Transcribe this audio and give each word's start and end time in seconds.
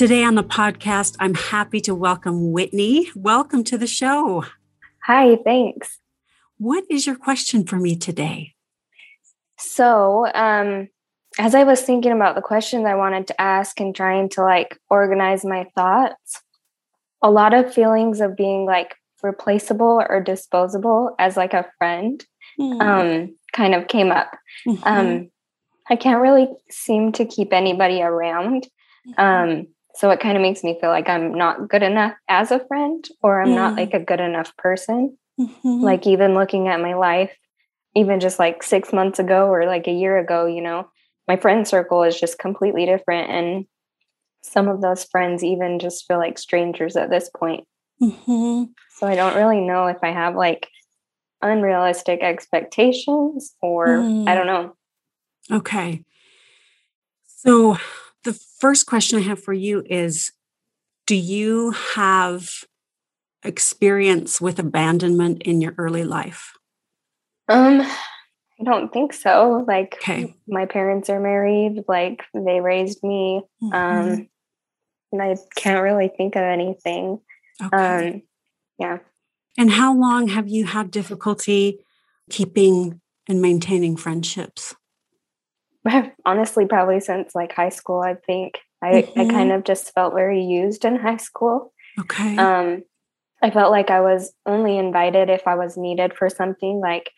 Today 0.00 0.24
on 0.24 0.34
the 0.34 0.42
podcast, 0.42 1.14
I'm 1.20 1.34
happy 1.34 1.78
to 1.82 1.94
welcome 1.94 2.52
Whitney. 2.52 3.10
Welcome 3.14 3.64
to 3.64 3.76
the 3.76 3.86
show. 3.86 4.46
Hi, 5.04 5.36
thanks. 5.44 5.98
What 6.56 6.84
is 6.88 7.06
your 7.06 7.16
question 7.16 7.66
for 7.66 7.76
me 7.76 7.96
today? 7.96 8.54
So, 9.58 10.26
um, 10.34 10.88
as 11.38 11.54
I 11.54 11.64
was 11.64 11.82
thinking 11.82 12.12
about 12.12 12.34
the 12.34 12.40
questions 12.40 12.86
I 12.86 12.94
wanted 12.94 13.26
to 13.26 13.38
ask 13.38 13.78
and 13.78 13.94
trying 13.94 14.30
to 14.30 14.42
like 14.42 14.80
organize 14.88 15.44
my 15.44 15.66
thoughts, 15.74 16.40
a 17.20 17.30
lot 17.30 17.52
of 17.52 17.74
feelings 17.74 18.22
of 18.22 18.38
being 18.38 18.64
like 18.64 18.94
replaceable 19.22 20.02
or 20.08 20.22
disposable 20.22 21.14
as 21.18 21.36
like 21.36 21.52
a 21.52 21.70
friend 21.76 22.24
mm. 22.58 22.80
um, 22.80 23.36
kind 23.52 23.74
of 23.74 23.86
came 23.86 24.10
up. 24.10 24.30
Mm-hmm. 24.66 24.82
Um, 24.82 25.30
I 25.90 25.96
can't 25.96 26.22
really 26.22 26.48
seem 26.70 27.12
to 27.12 27.26
keep 27.26 27.52
anybody 27.52 28.00
around. 28.00 28.66
Mm-hmm. 29.06 29.20
Um, 29.20 29.66
so 29.94 30.10
it 30.10 30.20
kind 30.20 30.36
of 30.36 30.42
makes 30.42 30.62
me 30.62 30.78
feel 30.80 30.90
like 30.90 31.08
I'm 31.08 31.34
not 31.34 31.68
good 31.68 31.82
enough 31.82 32.14
as 32.28 32.50
a 32.50 32.64
friend 32.66 33.04
or 33.22 33.40
I'm 33.40 33.50
yeah. 33.50 33.56
not 33.56 33.76
like 33.76 33.94
a 33.94 34.00
good 34.00 34.20
enough 34.20 34.56
person. 34.56 35.16
Mm-hmm. 35.38 35.80
Like 35.82 36.06
even 36.06 36.34
looking 36.34 36.68
at 36.68 36.80
my 36.80 36.94
life, 36.94 37.36
even 37.94 38.20
just 38.20 38.38
like 38.38 38.62
six 38.62 38.92
months 38.92 39.18
ago 39.18 39.46
or 39.46 39.66
like 39.66 39.86
a 39.86 39.92
year 39.92 40.18
ago, 40.18 40.46
you 40.46 40.62
know, 40.62 40.90
my 41.26 41.36
friend 41.36 41.66
circle 41.66 42.02
is 42.02 42.18
just 42.18 42.38
completely 42.38 42.86
different. 42.86 43.30
And 43.30 43.64
some 44.42 44.68
of 44.68 44.80
those 44.80 45.04
friends 45.04 45.44
even 45.44 45.78
just 45.78 46.06
feel 46.06 46.18
like 46.18 46.38
strangers 46.38 46.96
at 46.96 47.10
this 47.10 47.30
point. 47.36 47.66
Mm-hmm. 48.02 48.64
So 48.96 49.06
I 49.06 49.14
don't 49.14 49.36
really 49.36 49.60
know 49.60 49.86
if 49.86 49.98
I 50.02 50.12
have 50.12 50.34
like 50.34 50.68
unrealistic 51.42 52.22
expectations 52.22 53.54
or 53.60 53.88
mm. 53.88 54.28
I 54.28 54.34
don't 54.34 54.46
know. 54.46 54.76
Okay. 55.50 56.04
So 57.26 57.78
the 58.24 58.32
first 58.32 58.86
question 58.86 59.18
I 59.18 59.22
have 59.22 59.42
for 59.42 59.52
you 59.52 59.82
is 59.88 60.32
Do 61.06 61.16
you 61.16 61.70
have 61.94 62.50
experience 63.42 64.40
with 64.40 64.58
abandonment 64.58 65.42
in 65.42 65.60
your 65.60 65.74
early 65.78 66.04
life? 66.04 66.52
Um, 67.48 67.80
I 68.60 68.64
don't 68.64 68.92
think 68.92 69.12
so. 69.12 69.64
Like, 69.66 69.96
okay. 70.02 70.34
my 70.46 70.66
parents 70.66 71.08
are 71.08 71.20
married, 71.20 71.84
like, 71.88 72.22
they 72.34 72.60
raised 72.60 73.02
me. 73.02 73.42
Mm-hmm. 73.62 73.74
Um, 73.74 74.28
and 75.12 75.22
I 75.22 75.36
can't 75.56 75.82
really 75.82 76.08
think 76.08 76.36
of 76.36 76.42
anything. 76.42 77.20
Okay. 77.62 78.08
Um, 78.08 78.22
yeah. 78.78 78.98
And 79.58 79.70
how 79.72 79.94
long 79.94 80.28
have 80.28 80.48
you 80.48 80.64
had 80.66 80.90
difficulty 80.90 81.84
keeping 82.30 83.00
and 83.28 83.42
maintaining 83.42 83.96
friendships? 83.96 84.74
honestly 86.24 86.66
probably 86.66 87.00
since 87.00 87.34
like 87.34 87.52
high 87.52 87.68
school 87.68 88.00
i 88.00 88.14
think 88.14 88.58
i 88.82 89.02
mm-hmm. 89.02 89.20
i 89.20 89.28
kind 89.28 89.52
of 89.52 89.64
just 89.64 89.92
felt 89.94 90.14
very 90.14 90.42
used 90.42 90.84
in 90.84 90.96
high 90.96 91.16
school 91.16 91.72
okay 91.98 92.36
um 92.36 92.82
i 93.42 93.50
felt 93.50 93.70
like 93.70 93.90
i 93.90 94.00
was 94.00 94.32
only 94.46 94.78
invited 94.78 95.30
if 95.30 95.46
i 95.46 95.54
was 95.54 95.76
needed 95.76 96.14
for 96.14 96.28
something 96.28 96.80
like 96.80 97.10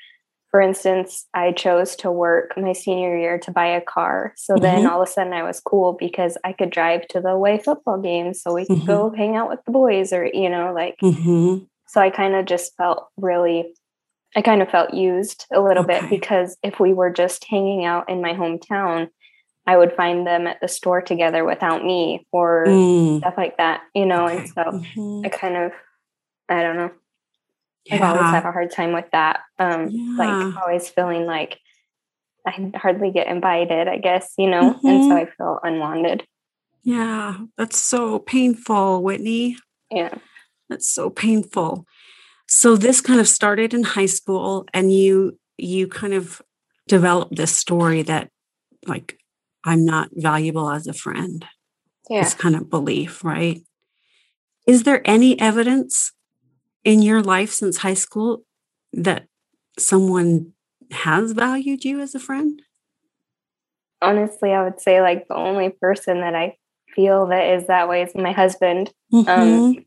for 0.50 0.60
instance 0.60 1.26
i 1.34 1.50
chose 1.50 1.96
to 1.96 2.10
work 2.10 2.52
my 2.56 2.72
senior 2.72 3.16
year 3.18 3.38
to 3.38 3.50
buy 3.50 3.66
a 3.66 3.80
car 3.80 4.32
so 4.36 4.54
mm-hmm. 4.54 4.62
then 4.62 4.86
all 4.86 5.02
of 5.02 5.08
a 5.08 5.10
sudden 5.10 5.32
i 5.32 5.42
was 5.42 5.60
cool 5.60 5.94
because 5.98 6.38
i 6.44 6.52
could 6.52 6.70
drive 6.70 7.06
to 7.08 7.20
the 7.20 7.30
away 7.30 7.58
football 7.58 8.00
games 8.00 8.40
so 8.40 8.54
we 8.54 8.66
could 8.66 8.76
mm-hmm. 8.76 8.86
go 8.86 9.12
hang 9.16 9.34
out 9.36 9.48
with 9.48 9.60
the 9.66 9.72
boys 9.72 10.12
or 10.12 10.26
you 10.32 10.48
know 10.48 10.72
like 10.72 10.96
mm-hmm. 11.02 11.64
so 11.88 12.00
i 12.00 12.10
kind 12.10 12.34
of 12.34 12.44
just 12.44 12.76
felt 12.76 13.08
really 13.16 13.74
I 14.34 14.42
kind 14.42 14.62
of 14.62 14.70
felt 14.70 14.94
used 14.94 15.46
a 15.52 15.60
little 15.60 15.84
okay. 15.84 16.00
bit 16.00 16.10
because 16.10 16.56
if 16.62 16.80
we 16.80 16.92
were 16.92 17.10
just 17.10 17.44
hanging 17.44 17.84
out 17.84 18.08
in 18.08 18.22
my 18.22 18.32
hometown, 18.32 19.08
I 19.66 19.76
would 19.76 19.92
find 19.92 20.26
them 20.26 20.46
at 20.46 20.60
the 20.60 20.68
store 20.68 21.02
together 21.02 21.44
without 21.44 21.84
me 21.84 22.26
or 22.32 22.64
mm. 22.66 23.18
stuff 23.18 23.34
like 23.36 23.58
that, 23.58 23.82
you 23.94 24.06
know. 24.06 24.24
Okay. 24.24 24.38
And 24.38 24.48
so 24.48 24.62
mm-hmm. 24.62 25.22
I 25.24 25.28
kind 25.28 25.56
of, 25.56 25.72
I 26.48 26.62
don't 26.62 26.76
know. 26.76 26.90
Yeah. 27.84 27.96
I've 27.96 28.02
always 28.02 28.30
had 28.30 28.46
a 28.46 28.52
hard 28.52 28.70
time 28.70 28.92
with 28.92 29.10
that. 29.12 29.40
Um, 29.58 29.88
yeah. 29.90 30.16
like 30.16 30.56
always 30.56 30.88
feeling 30.88 31.26
like 31.26 31.58
I 32.46 32.72
hardly 32.74 33.10
get 33.10 33.28
invited, 33.28 33.86
I 33.86 33.98
guess, 33.98 34.32
you 34.38 34.48
know, 34.50 34.74
mm-hmm. 34.74 34.86
and 34.86 35.04
so 35.04 35.10
mm-hmm. 35.10 35.12
I 35.12 35.24
feel 35.36 35.60
unwanted. 35.62 36.26
Yeah, 36.84 37.36
that's 37.56 37.80
so 37.80 38.18
painful, 38.18 39.02
Whitney. 39.02 39.56
Yeah. 39.90 40.14
That's 40.68 40.92
so 40.92 41.10
painful 41.10 41.86
so 42.54 42.76
this 42.76 43.00
kind 43.00 43.18
of 43.18 43.26
started 43.26 43.72
in 43.72 43.82
high 43.82 44.06
school 44.06 44.66
and 44.74 44.92
you 44.92 45.38
you 45.56 45.88
kind 45.88 46.12
of 46.12 46.42
developed 46.86 47.34
this 47.34 47.56
story 47.56 48.02
that 48.02 48.28
like 48.86 49.18
i'm 49.64 49.86
not 49.86 50.10
valuable 50.12 50.70
as 50.70 50.86
a 50.86 50.92
friend 50.92 51.46
yeah. 52.10 52.22
this 52.22 52.34
kind 52.34 52.54
of 52.54 52.68
belief 52.68 53.24
right 53.24 53.62
is 54.66 54.82
there 54.82 55.00
any 55.06 55.40
evidence 55.40 56.12
in 56.84 57.00
your 57.00 57.22
life 57.22 57.50
since 57.50 57.78
high 57.78 57.94
school 57.94 58.44
that 58.92 59.24
someone 59.78 60.52
has 60.90 61.32
valued 61.32 61.86
you 61.86 62.00
as 62.00 62.14
a 62.14 62.20
friend 62.20 62.60
honestly 64.02 64.52
i 64.52 64.62
would 64.62 64.78
say 64.78 65.00
like 65.00 65.26
the 65.26 65.34
only 65.34 65.70
person 65.70 66.20
that 66.20 66.34
i 66.34 66.54
feel 66.94 67.28
that 67.28 67.54
is 67.54 67.66
that 67.68 67.88
way 67.88 68.02
is 68.02 68.14
my 68.14 68.32
husband 68.32 68.92
um, 69.14 69.24
mm-hmm. 69.24 69.40
um, 69.40 69.84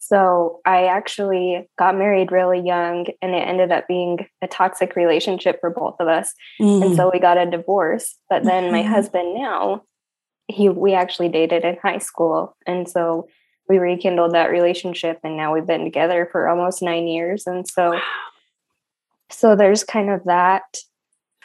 so 0.00 0.60
I 0.64 0.86
actually 0.86 1.68
got 1.78 1.96
married 1.96 2.32
really 2.32 2.58
young 2.58 3.06
and 3.20 3.34
it 3.34 3.46
ended 3.46 3.70
up 3.70 3.86
being 3.86 4.26
a 4.40 4.48
toxic 4.48 4.96
relationship 4.96 5.60
for 5.60 5.68
both 5.68 5.96
of 6.00 6.08
us. 6.08 6.32
Mm. 6.60 6.86
And 6.86 6.96
so 6.96 7.10
we 7.12 7.20
got 7.20 7.38
a 7.38 7.48
divorce. 7.48 8.16
But 8.30 8.44
then 8.44 8.64
mm-hmm. 8.64 8.72
my 8.72 8.82
husband 8.82 9.34
now, 9.34 9.82
he 10.48 10.70
we 10.70 10.94
actually 10.94 11.28
dated 11.28 11.64
in 11.64 11.76
high 11.82 11.98
school. 11.98 12.56
And 12.66 12.88
so 12.88 13.28
we 13.68 13.76
rekindled 13.78 14.32
that 14.32 14.50
relationship 14.50 15.20
and 15.22 15.36
now 15.36 15.52
we've 15.52 15.66
been 15.66 15.84
together 15.84 16.28
for 16.32 16.48
almost 16.48 16.82
9 16.82 17.06
years 17.06 17.46
and 17.46 17.68
so 17.68 17.96
so 19.30 19.54
there's 19.54 19.84
kind 19.84 20.10
of 20.10 20.24
that 20.24 20.64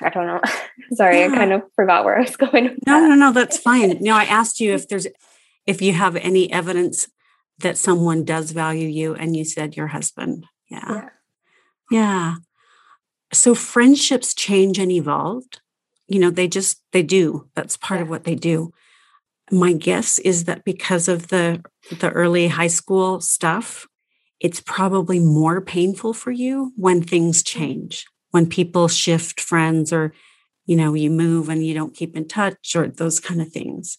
I 0.02 0.10
don't 0.10 0.28
know. 0.28 0.42
Sorry, 0.94 1.20
yeah. 1.20 1.28
I 1.28 1.36
kind 1.36 1.54
of 1.54 1.62
forgot 1.74 2.04
where 2.04 2.18
I 2.18 2.22
was 2.22 2.36
going. 2.36 2.78
no, 2.86 3.00
no, 3.00 3.16
no, 3.16 3.32
that's 3.32 3.58
fine. 3.58 3.98
No, 4.02 4.16
I 4.16 4.26
asked 4.26 4.60
you 4.60 4.74
if 4.74 4.90
there's 4.90 5.08
if 5.66 5.82
you 5.82 5.94
have 5.94 6.16
any 6.16 6.52
evidence 6.52 7.08
that 7.60 7.78
someone 7.78 8.24
does 8.24 8.52
value 8.52 8.88
you 8.88 9.16
and 9.16 9.36
you 9.36 9.46
said 9.46 9.78
your 9.78 9.88
husband. 9.88 10.46
Yeah. 10.70 10.90
Yeah, 10.90 11.10
yeah. 11.92 12.36
so 13.32 13.56
friendships 13.56 14.34
change 14.34 14.80
and 14.80 14.92
evolve. 14.92 15.44
You 16.08 16.20
know 16.20 16.30
they 16.30 16.48
just 16.48 16.82
they 16.92 17.04
do. 17.04 17.50
That's 17.56 17.78
part 17.78 18.00
yeah. 18.00 18.04
of 18.04 18.10
what 18.10 18.24
they 18.24 18.36
do. 18.36 18.72
My 19.52 19.74
guess 19.74 20.20
is 20.20 20.46
that 20.46 20.64
because 20.64 21.08
of 21.08 21.30
the 21.30 21.64
the 22.00 22.10
early 22.12 22.48
high 22.48 22.68
school 22.68 23.22
stuff 23.22 23.88
it's 24.40 24.60
probably 24.60 25.20
more 25.20 25.62
painful 25.62 26.14
for 26.14 26.32
you 26.32 26.74
when 26.76 27.02
things 27.02 27.42
mm. 27.42 27.48
change 27.48 28.06
when 28.32 28.48
people 28.48 28.88
shift 28.88 29.40
friends 29.40 29.94
or 29.94 30.14
you 30.66 30.76
know 30.76 30.94
you 30.94 31.10
move 31.10 31.50
and 31.50 31.66
you 31.66 31.74
don't 31.74 31.96
keep 31.96 32.16
in 32.16 32.28
touch 32.28 32.76
or 32.76 32.88
those 32.88 33.20
kind 33.20 33.42
of 33.42 33.52
things 33.52 33.98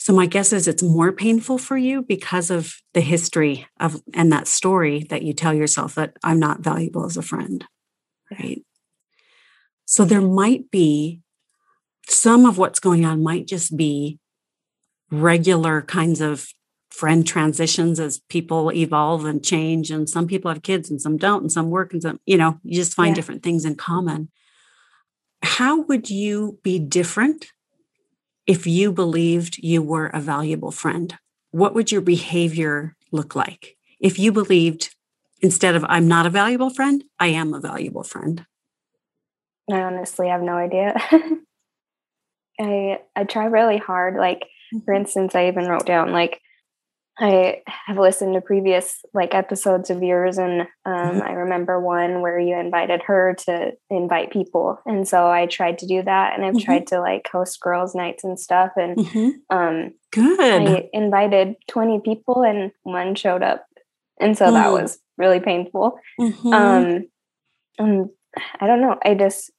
so 0.00 0.14
my 0.14 0.24
guess 0.24 0.50
is 0.54 0.66
it's 0.66 0.82
more 0.82 1.12
painful 1.12 1.58
for 1.58 1.76
you 1.76 2.00
because 2.00 2.50
of 2.50 2.74
the 2.94 3.02
history 3.02 3.66
of 3.78 4.00
and 4.14 4.32
that 4.32 4.48
story 4.48 5.04
that 5.10 5.20
you 5.20 5.34
tell 5.34 5.52
yourself 5.52 5.94
that 5.96 6.16
I'm 6.24 6.38
not 6.38 6.60
valuable 6.60 7.04
as 7.04 7.18
a 7.18 7.22
friend. 7.22 7.62
Right. 8.30 8.64
So 9.84 10.06
there 10.06 10.22
might 10.22 10.70
be 10.70 11.20
some 12.08 12.46
of 12.46 12.56
what's 12.56 12.80
going 12.80 13.04
on 13.04 13.22
might 13.22 13.46
just 13.46 13.76
be 13.76 14.18
regular 15.10 15.82
kinds 15.82 16.22
of 16.22 16.48
friend 16.88 17.26
transitions 17.26 18.00
as 18.00 18.22
people 18.30 18.72
evolve 18.72 19.26
and 19.26 19.44
change 19.44 19.90
and 19.90 20.08
some 20.08 20.26
people 20.26 20.50
have 20.50 20.62
kids 20.62 20.88
and 20.88 21.02
some 21.02 21.18
don't 21.18 21.42
and 21.42 21.52
some 21.52 21.68
work 21.68 21.92
and 21.92 22.02
some 22.02 22.18
you 22.24 22.38
know 22.38 22.58
you 22.62 22.74
just 22.74 22.94
find 22.94 23.10
yeah. 23.10 23.14
different 23.14 23.42
things 23.42 23.64
in 23.64 23.74
common 23.74 24.28
how 25.42 25.82
would 25.82 26.10
you 26.10 26.58
be 26.62 26.78
different 26.78 27.52
if 28.50 28.66
you 28.66 28.90
believed 28.90 29.58
you 29.58 29.80
were 29.80 30.08
a 30.08 30.20
valuable 30.20 30.72
friend? 30.72 31.16
What 31.52 31.72
would 31.72 31.92
your 31.92 32.00
behavior 32.00 32.96
look 33.12 33.36
like? 33.36 33.76
If 34.00 34.18
you 34.18 34.32
believed 34.32 34.92
instead 35.40 35.76
of 35.76 35.84
I'm 35.88 36.08
not 36.08 36.26
a 36.26 36.30
valuable 36.30 36.70
friend, 36.70 37.04
I 37.20 37.28
am 37.28 37.54
a 37.54 37.60
valuable 37.60 38.02
friend. 38.02 38.44
I 39.70 39.82
honestly 39.82 40.26
have 40.26 40.42
no 40.42 40.54
idea. 40.54 40.96
I 42.60 42.98
I 43.14 43.22
try 43.22 43.44
really 43.44 43.78
hard. 43.78 44.16
Like, 44.16 44.48
for 44.72 44.78
mm-hmm. 44.78 45.02
instance, 45.02 45.36
I 45.36 45.46
even 45.46 45.68
wrote 45.68 45.86
down 45.86 46.10
like 46.10 46.40
I 47.20 47.62
have 47.86 47.98
listened 47.98 48.34
to 48.34 48.40
previous 48.40 49.04
like 49.12 49.34
episodes 49.34 49.90
of 49.90 50.02
yours, 50.02 50.38
and 50.38 50.62
um, 50.62 50.66
mm-hmm. 50.86 51.22
I 51.22 51.32
remember 51.32 51.78
one 51.78 52.22
where 52.22 52.38
you 52.38 52.58
invited 52.58 53.02
her 53.02 53.36
to 53.44 53.72
invite 53.90 54.32
people, 54.32 54.80
and 54.86 55.06
so 55.06 55.28
I 55.28 55.44
tried 55.46 55.78
to 55.80 55.86
do 55.86 56.02
that, 56.02 56.34
and 56.34 56.44
I've 56.44 56.54
mm-hmm. 56.54 56.64
tried 56.64 56.86
to 56.88 57.00
like 57.00 57.28
host 57.30 57.60
girls' 57.60 57.94
nights 57.94 58.24
and 58.24 58.40
stuff, 58.40 58.72
and 58.76 58.96
mm-hmm. 58.96 59.30
um, 59.54 59.92
good. 60.12 60.40
I 60.40 60.88
invited 60.94 61.56
twenty 61.68 62.00
people, 62.00 62.42
and 62.42 62.72
one 62.84 63.14
showed 63.14 63.42
up, 63.42 63.66
and 64.18 64.36
so 64.36 64.50
that 64.50 64.68
mm. 64.68 64.80
was 64.80 64.98
really 65.18 65.40
painful. 65.40 65.98
Mm-hmm. 66.18 66.52
Um, 66.52 67.04
and 67.78 68.08
I 68.60 68.66
don't 68.66 68.80
know. 68.80 68.98
I 69.04 69.14
just, 69.14 69.50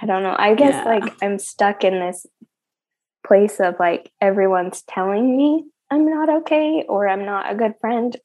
I 0.00 0.06
don't 0.06 0.22
know. 0.22 0.36
I 0.38 0.54
guess 0.54 0.74
yeah. 0.74 0.84
like 0.84 1.14
I'm 1.22 1.40
stuck 1.40 1.82
in 1.82 1.98
this 1.98 2.24
place 3.26 3.58
of 3.58 3.74
like 3.80 4.12
everyone's 4.20 4.82
telling 4.82 5.36
me 5.36 5.64
I'm 5.94 6.06
not 6.06 6.28
okay 6.28 6.84
or 6.88 7.08
I'm 7.08 7.24
not 7.24 7.50
a 7.50 7.54
good 7.54 7.74
friend. 7.80 8.16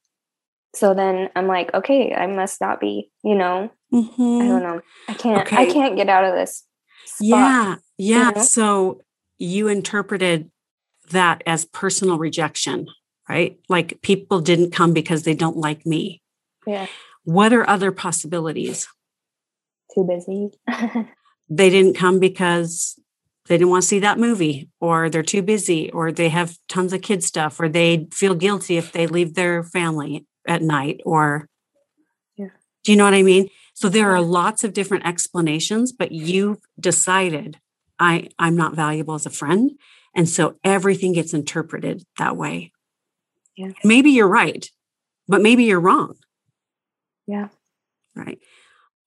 So 0.73 0.93
then 0.93 1.29
I'm 1.35 1.47
like, 1.47 1.73
okay, 1.73 2.13
I 2.13 2.25
must 2.25 2.59
not 2.61 2.79
be, 2.79 3.11
you 3.23 3.35
know. 3.35 3.71
Mm-hmm. 3.93 4.41
I 4.41 4.47
don't 4.47 4.63
know. 4.63 4.81
I 5.07 5.13
can't 5.13 5.41
okay. 5.41 5.55
I 5.55 5.65
can't 5.67 5.95
get 5.95 6.09
out 6.09 6.25
of 6.25 6.33
this. 6.33 6.63
Spot, 7.05 7.21
yeah. 7.21 7.75
Yeah. 7.97 8.29
You 8.29 8.35
know? 8.35 8.41
So 8.41 9.01
you 9.37 9.67
interpreted 9.67 10.49
that 11.11 11.43
as 11.45 11.65
personal 11.65 12.17
rejection, 12.17 12.87
right? 13.27 13.59
Like 13.69 14.01
people 14.01 14.41
didn't 14.41 14.71
come 14.71 14.93
because 14.93 15.23
they 15.23 15.35
don't 15.35 15.57
like 15.57 15.85
me. 15.85 16.21
Yeah. 16.65 16.87
What 17.23 17.53
are 17.53 17.67
other 17.69 17.91
possibilities? 17.91 18.87
Too 19.93 20.03
busy. 20.03 20.49
they 21.49 21.69
didn't 21.69 21.95
come 21.95 22.19
because 22.19 22.99
they 23.49 23.57
didn't 23.57 23.71
want 23.71 23.81
to 23.81 23.87
see 23.87 23.99
that 23.99 24.19
movie 24.19 24.69
or 24.79 25.09
they're 25.09 25.23
too 25.23 25.41
busy 25.41 25.91
or 25.91 26.11
they 26.11 26.29
have 26.29 26.57
tons 26.69 26.93
of 26.93 27.01
kid 27.01 27.23
stuff 27.23 27.59
or 27.59 27.67
they 27.67 28.07
feel 28.13 28.35
guilty 28.35 28.77
if 28.77 28.91
they 28.91 29.07
leave 29.07 29.33
their 29.33 29.63
family 29.63 30.25
at 30.47 30.61
night 30.61 31.01
or 31.03 31.49
yeah. 32.37 32.49
do 32.83 32.91
you 32.91 32.97
know 32.97 33.03
what 33.03 33.13
i 33.13 33.23
mean? 33.23 33.49
So 33.73 33.87
there 33.87 34.11
are 34.11 34.21
lots 34.21 34.63
of 34.63 34.73
different 34.73 35.05
explanations 35.05 35.91
but 35.91 36.11
you've 36.11 36.59
decided 36.79 37.57
i 37.97 38.29
i'm 38.37 38.55
not 38.55 38.75
valuable 38.75 39.15
as 39.15 39.25
a 39.25 39.31
friend 39.31 39.71
and 40.15 40.29
so 40.29 40.55
everything 40.63 41.13
gets 41.13 41.33
interpreted 41.33 42.03
that 42.17 42.37
way. 42.37 42.71
Yeah. 43.57 43.71
maybe 43.83 44.11
you're 44.11 44.27
right 44.27 44.69
but 45.27 45.41
maybe 45.41 45.63
you're 45.63 45.79
wrong. 45.79 46.15
Yeah. 47.27 47.49
Right. 48.15 48.39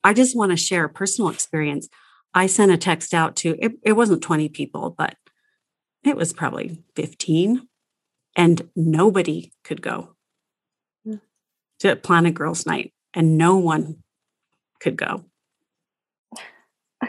I 0.05 0.15
just 0.15 0.37
want 0.37 0.53
to 0.53 0.57
share 0.57 0.85
a 0.85 0.89
personal 0.89 1.31
experience 1.31 1.89
I 2.35 2.47
sent 2.47 2.73
a 2.73 2.77
text 2.77 3.13
out 3.13 3.37
to, 3.37 3.57
it, 3.59 3.73
it 3.83 3.93
wasn't 3.93 4.23
20 4.23 4.49
people, 4.49 4.95
but 4.97 5.17
it 6.05 6.17
was 6.17 6.33
probably 6.33 6.83
15, 6.97 7.69
and 8.37 8.69
nobody 8.75 9.53
could 9.65 9.83
go 9.83 10.15
mm. 11.07 11.21
to 11.81 11.97
Planet 11.97 12.35
Girls 12.35 12.67
Night, 12.67 12.93
and 13.15 13.37
no 13.37 13.57
one 13.57 14.03
could 14.81 14.97
go. 14.97 15.25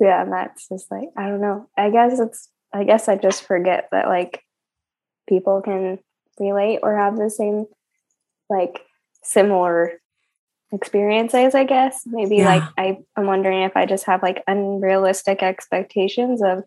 yeah, 0.00 0.22
and 0.22 0.32
that's 0.32 0.68
just 0.68 0.90
like, 0.90 1.08
I 1.16 1.28
don't 1.28 1.40
know. 1.40 1.68
I 1.76 1.90
guess 1.90 2.20
it's, 2.20 2.48
I 2.72 2.84
guess 2.84 3.08
I 3.08 3.16
just 3.16 3.44
forget 3.44 3.88
that 3.90 4.06
like 4.06 4.42
people 5.28 5.62
can 5.62 5.98
relate 6.38 6.80
or 6.82 6.96
have 6.96 7.16
the 7.16 7.30
same, 7.30 7.64
like, 8.50 8.82
similar 9.22 10.00
experiences 10.72 11.54
i 11.54 11.64
guess. 11.64 12.02
Maybe 12.06 12.36
yeah. 12.36 12.46
like 12.46 12.62
I, 12.76 12.98
i'm 13.16 13.26
wondering 13.26 13.62
if 13.62 13.76
i 13.76 13.86
just 13.86 14.04
have 14.06 14.22
like 14.22 14.42
unrealistic 14.46 15.42
expectations 15.42 16.42
of 16.42 16.64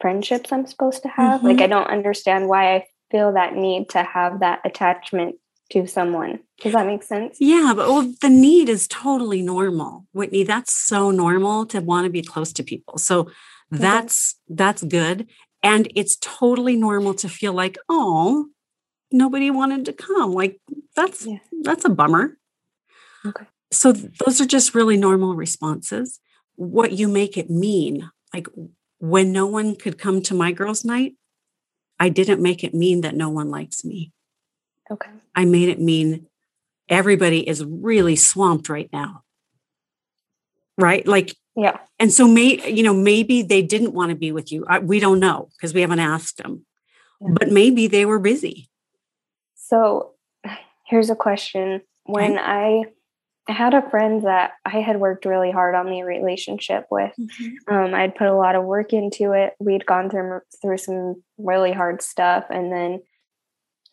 friendships 0.00 0.52
i'm 0.52 0.66
supposed 0.66 1.02
to 1.02 1.08
have. 1.08 1.38
Mm-hmm. 1.38 1.46
like 1.46 1.60
i 1.60 1.66
don't 1.66 1.88
understand 1.88 2.48
why 2.48 2.76
i 2.76 2.84
feel 3.10 3.32
that 3.32 3.54
need 3.54 3.88
to 3.90 4.02
have 4.02 4.40
that 4.40 4.60
attachment 4.64 5.36
to 5.70 5.86
someone. 5.86 6.40
Does 6.60 6.72
that 6.72 6.86
make 6.86 7.02
sense? 7.02 7.38
Yeah 7.40 7.72
but 7.74 7.88
well 7.88 8.12
the 8.20 8.28
need 8.28 8.68
is 8.68 8.86
totally 8.88 9.42
normal 9.42 10.06
whitney. 10.12 10.44
That's 10.44 10.72
so 10.72 11.10
normal 11.10 11.66
to 11.66 11.80
want 11.80 12.04
to 12.04 12.10
be 12.10 12.22
close 12.22 12.52
to 12.54 12.62
people. 12.62 12.98
So 12.98 13.30
that's 13.70 14.34
mm-hmm. 14.34 14.54
that's 14.56 14.82
good. 14.82 15.26
And 15.62 15.90
it's 15.96 16.16
totally 16.20 16.76
normal 16.76 17.14
to 17.14 17.28
feel 17.28 17.52
like 17.52 17.78
oh 17.88 18.46
nobody 19.10 19.50
wanted 19.50 19.84
to 19.86 19.92
come. 19.92 20.32
Like 20.32 20.60
that's 20.94 21.26
yeah. 21.26 21.38
that's 21.62 21.84
a 21.84 21.90
bummer 21.90 22.38
Okay. 23.26 23.46
So 23.72 23.92
those 23.92 24.40
are 24.40 24.46
just 24.46 24.74
really 24.74 24.96
normal 24.96 25.34
responses. 25.34 26.20
What 26.54 26.92
you 26.92 27.08
make 27.08 27.36
it 27.36 27.50
mean, 27.50 28.10
like 28.32 28.46
when 28.98 29.32
no 29.32 29.46
one 29.46 29.76
could 29.76 29.98
come 29.98 30.22
to 30.22 30.34
my 30.34 30.52
girls' 30.52 30.84
night, 30.84 31.14
I 31.98 32.08
didn't 32.08 32.42
make 32.42 32.62
it 32.62 32.74
mean 32.74 33.00
that 33.02 33.14
no 33.14 33.28
one 33.28 33.50
likes 33.50 33.84
me. 33.84 34.12
Okay. 34.90 35.10
I 35.34 35.44
made 35.44 35.68
it 35.68 35.80
mean 35.80 36.26
everybody 36.88 37.46
is 37.46 37.64
really 37.64 38.16
swamped 38.16 38.68
right 38.68 38.88
now. 38.92 39.22
Right? 40.78 41.06
Like, 41.06 41.34
yeah. 41.56 41.78
And 41.98 42.12
so, 42.12 42.28
may 42.28 42.70
you 42.70 42.82
know, 42.82 42.94
maybe 42.94 43.42
they 43.42 43.62
didn't 43.62 43.94
want 43.94 44.10
to 44.10 44.16
be 44.16 44.30
with 44.30 44.52
you. 44.52 44.66
I, 44.68 44.78
we 44.78 45.00
don't 45.00 45.20
know 45.20 45.48
because 45.56 45.72
we 45.72 45.80
haven't 45.80 46.00
asked 46.00 46.36
them. 46.36 46.66
Yeah. 47.20 47.28
But 47.32 47.50
maybe 47.50 47.86
they 47.86 48.04
were 48.04 48.18
busy. 48.18 48.68
So, 49.54 50.12
here's 50.86 51.08
a 51.08 51.16
question: 51.16 51.80
When 52.04 52.38
I 52.38 52.84
I 53.48 53.52
had 53.52 53.74
a 53.74 53.88
friend 53.90 54.22
that 54.22 54.52
I 54.64 54.80
had 54.80 54.98
worked 54.98 55.24
really 55.24 55.52
hard 55.52 55.74
on 55.74 55.86
the 55.86 56.02
relationship 56.02 56.86
with. 56.90 57.12
Mm-hmm. 57.18 57.72
Um, 57.72 57.94
I'd 57.94 58.16
put 58.16 58.26
a 58.26 58.34
lot 58.34 58.56
of 58.56 58.64
work 58.64 58.92
into 58.92 59.32
it. 59.32 59.54
We'd 59.60 59.86
gone 59.86 60.10
through 60.10 60.40
through 60.60 60.78
some 60.78 61.22
really 61.38 61.72
hard 61.72 62.02
stuff, 62.02 62.46
and 62.50 62.72
then 62.72 63.02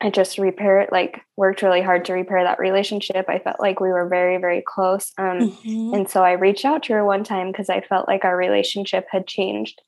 I 0.02 0.10
just 0.10 0.40
repair 0.40 0.82
it. 0.82 0.92
Like 0.92 1.22
worked 1.38 1.62
really 1.62 1.82
hard 1.82 2.06
to 2.06 2.14
repair 2.14 2.44
that 2.44 2.60
relationship. 2.60 3.26
I 3.30 3.40
felt 3.40 3.60
like 3.60 3.80
we 3.80 3.90
were 3.90 4.10
very 4.10 4.38
very 4.38 4.64
close, 4.66 5.12
um, 5.20 5.40
mm-hmm. 5.40 5.94
and 5.94 6.10
so 6.10 6.24
I 6.24 6.32
reached 6.32 6.66
out 6.66 6.84
to 6.84 6.94
her 6.94 7.06
one 7.06 7.24
time 7.24 7.52
because 7.52 7.70
I 7.70 7.82
felt 7.82 8.08
like 8.08 8.26
our 8.26 8.36
relationship 8.36 9.06
had 9.12 9.28
changed. 9.28 9.82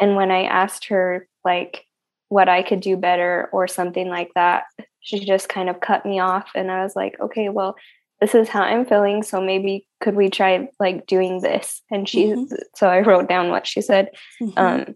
And 0.00 0.16
when 0.16 0.30
I 0.30 0.44
asked 0.44 0.86
her 0.86 1.28
like 1.44 1.84
what 2.28 2.48
I 2.48 2.62
could 2.62 2.80
do 2.80 2.96
better 2.96 3.50
or 3.52 3.68
something 3.68 4.08
like 4.08 4.30
that, 4.34 4.64
she 5.00 5.26
just 5.26 5.50
kind 5.50 5.68
of 5.68 5.80
cut 5.80 6.06
me 6.06 6.20
off, 6.20 6.52
and 6.54 6.70
I 6.70 6.82
was 6.82 6.96
like, 6.96 7.20
okay, 7.20 7.50
well 7.50 7.76
this 8.20 8.34
is 8.34 8.48
how 8.48 8.62
I'm 8.62 8.84
feeling. 8.84 9.22
So 9.22 9.40
maybe 9.40 9.86
could 10.00 10.14
we 10.14 10.28
try 10.28 10.68
like 10.78 11.06
doing 11.06 11.40
this? 11.40 11.82
And 11.90 12.08
she, 12.08 12.26
mm-hmm. 12.26 12.54
so 12.74 12.88
I 12.88 13.00
wrote 13.00 13.28
down 13.28 13.50
what 13.50 13.66
she 13.66 13.80
said. 13.80 14.10
Mm-hmm. 14.40 14.58
Um, 14.58 14.94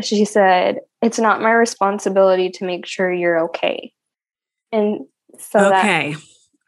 she 0.00 0.24
said, 0.24 0.80
It's 1.02 1.18
not 1.18 1.42
my 1.42 1.52
responsibility 1.52 2.50
to 2.50 2.64
make 2.64 2.86
sure 2.86 3.12
you're 3.12 3.44
okay. 3.46 3.92
And 4.72 5.06
so 5.38 5.72
okay. 5.72 6.14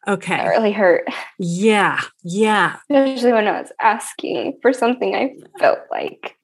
That, 0.07 0.13
okay. 0.15 0.37
That 0.37 0.49
really 0.49 0.73
hurt. 0.73 1.07
Yeah. 1.39 2.01
Yeah. 2.23 2.77
Especially 2.91 3.33
when 3.33 3.47
I 3.47 3.61
was 3.61 3.73
asking 3.81 4.59
for 4.63 4.73
something 4.73 5.15
I 5.15 5.35
felt 5.61 5.81
like 5.91 6.37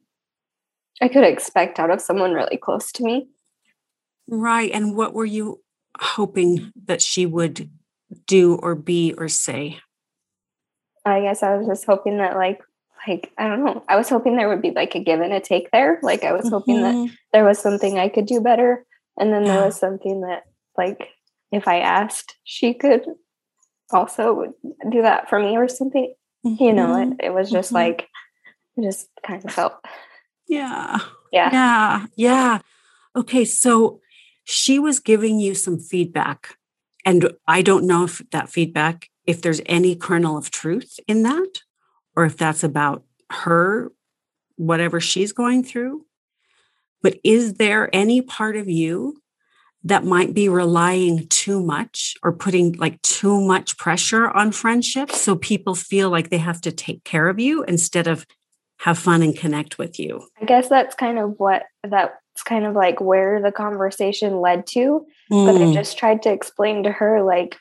I 1.02 1.08
could 1.08 1.24
expect 1.24 1.80
out 1.80 1.90
of 1.90 2.00
someone 2.00 2.32
really 2.32 2.56
close 2.56 2.92
to 2.92 3.02
me. 3.02 3.28
Right. 4.28 4.70
And 4.72 4.96
what 4.96 5.12
were 5.12 5.24
you 5.24 5.60
hoping 5.98 6.72
that 6.86 7.02
she 7.02 7.26
would 7.26 7.70
do 8.26 8.56
or 8.56 8.74
be 8.74 9.14
or 9.16 9.28
say? 9.28 9.78
I 11.04 11.20
guess 11.20 11.42
I 11.42 11.56
was 11.56 11.66
just 11.66 11.84
hoping 11.84 12.18
that 12.18 12.34
like 12.36 12.60
like 13.06 13.32
I 13.36 13.48
don't 13.48 13.64
know. 13.64 13.84
I 13.88 13.96
was 13.96 14.08
hoping 14.08 14.36
there 14.36 14.48
would 14.48 14.62
be 14.62 14.70
like 14.70 14.94
a 14.94 15.00
give 15.00 15.20
and 15.20 15.32
a 15.32 15.40
take 15.40 15.70
there. 15.70 15.98
Like 16.02 16.24
I 16.24 16.32
was 16.32 16.48
hoping 16.48 16.76
mm-hmm. 16.76 17.06
that 17.06 17.16
there 17.32 17.44
was 17.44 17.58
something 17.58 17.98
I 17.98 18.08
could 18.08 18.26
do 18.26 18.40
better 18.40 18.86
and 19.18 19.32
then 19.32 19.44
there 19.44 19.64
was 19.64 19.78
something 19.78 20.22
that 20.22 20.44
like 20.76 21.10
if 21.52 21.68
I 21.68 21.80
asked, 21.80 22.36
she 22.44 22.74
could 22.74 23.04
also 23.90 24.54
do 24.90 25.02
that 25.02 25.28
for 25.28 25.38
me 25.38 25.56
or 25.56 25.68
something. 25.68 26.14
Mm-hmm. 26.44 26.62
You 26.62 26.72
know, 26.72 27.00
it, 27.00 27.26
it 27.26 27.34
was 27.34 27.50
just 27.50 27.68
mm-hmm. 27.68 27.76
like 27.76 28.08
it 28.76 28.82
just 28.82 29.08
kind 29.26 29.44
of 29.44 29.52
felt 29.52 29.74
yeah. 30.46 30.98
Yeah. 31.32 31.50
Yeah. 31.52 32.06
Yeah. 32.16 32.58
Okay, 33.16 33.44
so 33.44 34.00
she 34.44 34.78
was 34.78 35.00
giving 35.00 35.38
you 35.38 35.54
some 35.54 35.78
feedback 35.78 36.56
and 37.04 37.32
I 37.46 37.62
don't 37.62 37.86
know 37.86 38.04
if 38.04 38.22
that 38.30 38.48
feedback, 38.48 39.10
if 39.26 39.42
there's 39.42 39.60
any 39.66 39.94
kernel 39.94 40.36
of 40.36 40.50
truth 40.50 40.98
in 41.06 41.22
that, 41.22 41.62
or 42.16 42.24
if 42.24 42.36
that's 42.36 42.64
about 42.64 43.04
her, 43.30 43.92
whatever 44.56 45.00
she's 45.00 45.32
going 45.32 45.64
through. 45.64 46.06
But 47.02 47.18
is 47.22 47.54
there 47.54 47.90
any 47.94 48.22
part 48.22 48.56
of 48.56 48.68
you 48.68 49.20
that 49.82 50.04
might 50.04 50.32
be 50.32 50.48
relying 50.48 51.28
too 51.28 51.62
much 51.62 52.14
or 52.22 52.32
putting 52.32 52.72
like 52.72 53.00
too 53.02 53.40
much 53.40 53.76
pressure 53.76 54.30
on 54.30 54.50
friendships 54.50 55.20
so 55.20 55.36
people 55.36 55.74
feel 55.74 56.08
like 56.08 56.30
they 56.30 56.38
have 56.38 56.62
to 56.62 56.72
take 56.72 57.04
care 57.04 57.28
of 57.28 57.38
you 57.38 57.62
instead 57.64 58.06
of 58.06 58.26
have 58.78 58.98
fun 58.98 59.22
and 59.22 59.36
connect 59.36 59.76
with 59.78 59.98
you? 59.98 60.26
I 60.40 60.46
guess 60.46 60.68
that's 60.68 60.94
kind 60.94 61.18
of 61.18 61.38
what 61.38 61.64
that 61.82 62.20
it's 62.34 62.42
kind 62.42 62.66
of 62.66 62.74
like 62.74 63.00
where 63.00 63.40
the 63.40 63.52
conversation 63.52 64.40
led 64.40 64.66
to. 64.66 65.06
Mm. 65.30 65.46
But 65.46 65.54
I 65.54 65.64
mm. 65.66 65.74
just 65.74 65.96
tried 65.96 66.22
to 66.22 66.32
explain 66.32 66.82
to 66.82 66.90
her, 66.90 67.22
like, 67.22 67.56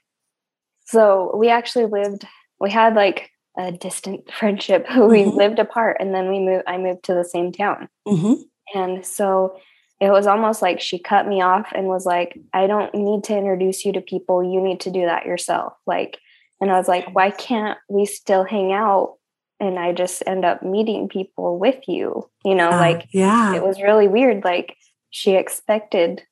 so 0.85 1.31
we 1.37 1.49
actually 1.49 1.85
lived, 1.85 2.25
we 2.59 2.71
had 2.71 2.95
like 2.95 3.29
a 3.55 3.71
distant 3.71 4.31
friendship. 4.39 4.87
We 4.95 5.23
mm-hmm. 5.23 5.37
lived 5.37 5.59
apart 5.59 5.97
and 5.99 6.13
then 6.13 6.27
we 6.27 6.39
moved, 6.39 6.63
I 6.65 6.77
moved 6.77 7.03
to 7.03 7.13
the 7.13 7.23
same 7.23 7.51
town. 7.51 7.87
Mm-hmm. 8.07 8.41
And 8.77 9.05
so 9.05 9.59
it 10.01 10.09
was 10.09 10.25
almost 10.25 10.63
like 10.63 10.81
she 10.81 10.97
cut 10.97 11.27
me 11.27 11.41
off 11.41 11.71
and 11.75 11.85
was 11.85 12.05
like, 12.05 12.39
I 12.51 12.65
don't 12.65 12.93
need 12.95 13.23
to 13.25 13.37
introduce 13.37 13.85
you 13.85 13.93
to 13.93 14.01
people. 14.01 14.43
You 14.43 14.59
need 14.59 14.79
to 14.81 14.91
do 14.91 15.05
that 15.05 15.27
yourself. 15.27 15.73
Like, 15.85 16.17
and 16.59 16.71
I 16.71 16.77
was 16.77 16.87
like, 16.87 17.13
why 17.13 17.29
can't 17.29 17.77
we 17.89 18.05
still 18.05 18.43
hang 18.43 18.73
out? 18.73 19.17
And 19.63 19.79
I 19.79 19.93
just 19.93 20.23
end 20.25 20.45
up 20.45 20.63
meeting 20.63 21.07
people 21.07 21.57
with 21.57 21.87
you, 21.87 22.29
you 22.43 22.55
know, 22.55 22.69
uh, 22.69 22.77
like, 22.77 23.07
yeah, 23.11 23.55
it 23.55 23.63
was 23.63 23.81
really 23.81 24.07
weird. 24.07 24.43
Like, 24.43 24.75
she 25.09 25.35
expected 25.35 26.23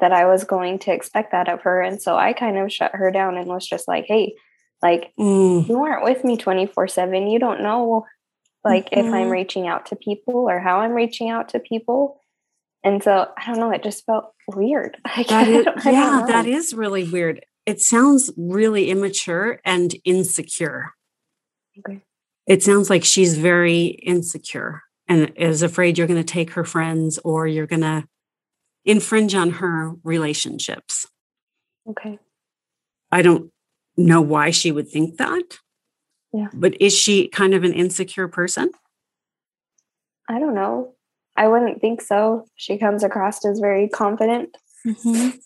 that 0.00 0.12
I 0.12 0.26
was 0.26 0.44
going 0.44 0.78
to 0.80 0.92
expect 0.92 1.32
that 1.32 1.48
of 1.48 1.62
her. 1.62 1.82
And 1.82 2.00
so 2.00 2.16
I 2.16 2.32
kind 2.32 2.56
of 2.56 2.72
shut 2.72 2.94
her 2.94 3.10
down 3.10 3.36
and 3.36 3.48
was 3.48 3.66
just 3.66 3.88
like, 3.88 4.04
hey, 4.06 4.34
like, 4.82 5.12
mm. 5.18 5.66
you 5.68 5.82
aren't 5.82 6.04
with 6.04 6.24
me 6.24 6.36
24 6.36 6.88
7. 6.88 7.26
You 7.26 7.38
don't 7.38 7.62
know, 7.62 8.06
like, 8.64 8.90
mm-hmm. 8.90 9.00
if 9.00 9.06
I'm 9.06 9.22
mm-hmm. 9.22 9.30
reaching 9.30 9.66
out 9.66 9.86
to 9.86 9.96
people 9.96 10.48
or 10.48 10.60
how 10.60 10.80
I'm 10.80 10.92
reaching 10.92 11.30
out 11.30 11.48
to 11.50 11.58
people 11.58 12.20
and 12.84 13.02
so 13.02 13.28
I 13.36 13.46
don't 13.46 13.58
know, 13.58 13.70
it 13.70 13.82
just 13.82 14.04
felt 14.06 14.32
weird. 14.46 14.96
That 15.28 15.48
is, 15.48 15.66
yeah, 15.84 16.24
that 16.26 16.46
is 16.46 16.74
really 16.74 17.08
weird. 17.08 17.44
It 17.66 17.80
sounds 17.80 18.30
really 18.36 18.90
immature 18.90 19.60
and 19.64 19.94
insecure. 20.04 20.94
Okay. 21.78 22.00
It 22.48 22.62
sounds 22.62 22.88
like 22.88 23.04
she's 23.04 23.36
very 23.36 23.84
insecure 23.84 24.82
and 25.06 25.32
is 25.36 25.62
afraid 25.62 25.98
you're 25.98 26.06
going 26.06 26.22
to 26.22 26.24
take 26.24 26.52
her 26.52 26.64
friends 26.64 27.18
or 27.22 27.46
you're 27.46 27.66
going 27.66 27.82
to 27.82 28.08
infringe 28.86 29.34
on 29.34 29.50
her 29.50 29.92
relationships. 30.02 31.06
Okay. 31.88 32.18
I 33.12 33.20
don't 33.20 33.52
know 33.98 34.22
why 34.22 34.50
she 34.50 34.72
would 34.72 34.88
think 34.88 35.18
that. 35.18 35.58
Yeah. 36.32 36.48
But 36.54 36.80
is 36.80 36.96
she 36.96 37.28
kind 37.28 37.52
of 37.52 37.64
an 37.64 37.74
insecure 37.74 38.28
person? 38.28 38.70
I 40.26 40.38
don't 40.38 40.54
know. 40.54 40.94
I 41.36 41.48
wouldn't 41.48 41.82
think 41.82 42.00
so. 42.00 42.46
She 42.56 42.78
comes 42.78 43.04
across 43.04 43.44
as 43.44 43.60
very 43.60 43.88
confident. 43.88 44.56
Mm-hmm. 44.86 45.36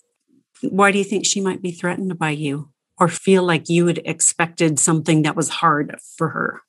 Why 0.69 0.91
do 0.91 0.97
you 0.97 1.03
think 1.03 1.25
she 1.25 1.41
might 1.41 1.61
be 1.61 1.71
threatened 1.71 2.17
by 2.17 2.29
you 2.29 2.69
or 2.97 3.09
feel 3.09 3.43
like 3.43 3.67
you 3.67 3.87
had 3.87 3.99
expected 4.05 4.79
something 4.79 5.23
that 5.23 5.35
was 5.35 5.49
hard 5.49 5.97
for 6.17 6.29
her? 6.29 6.61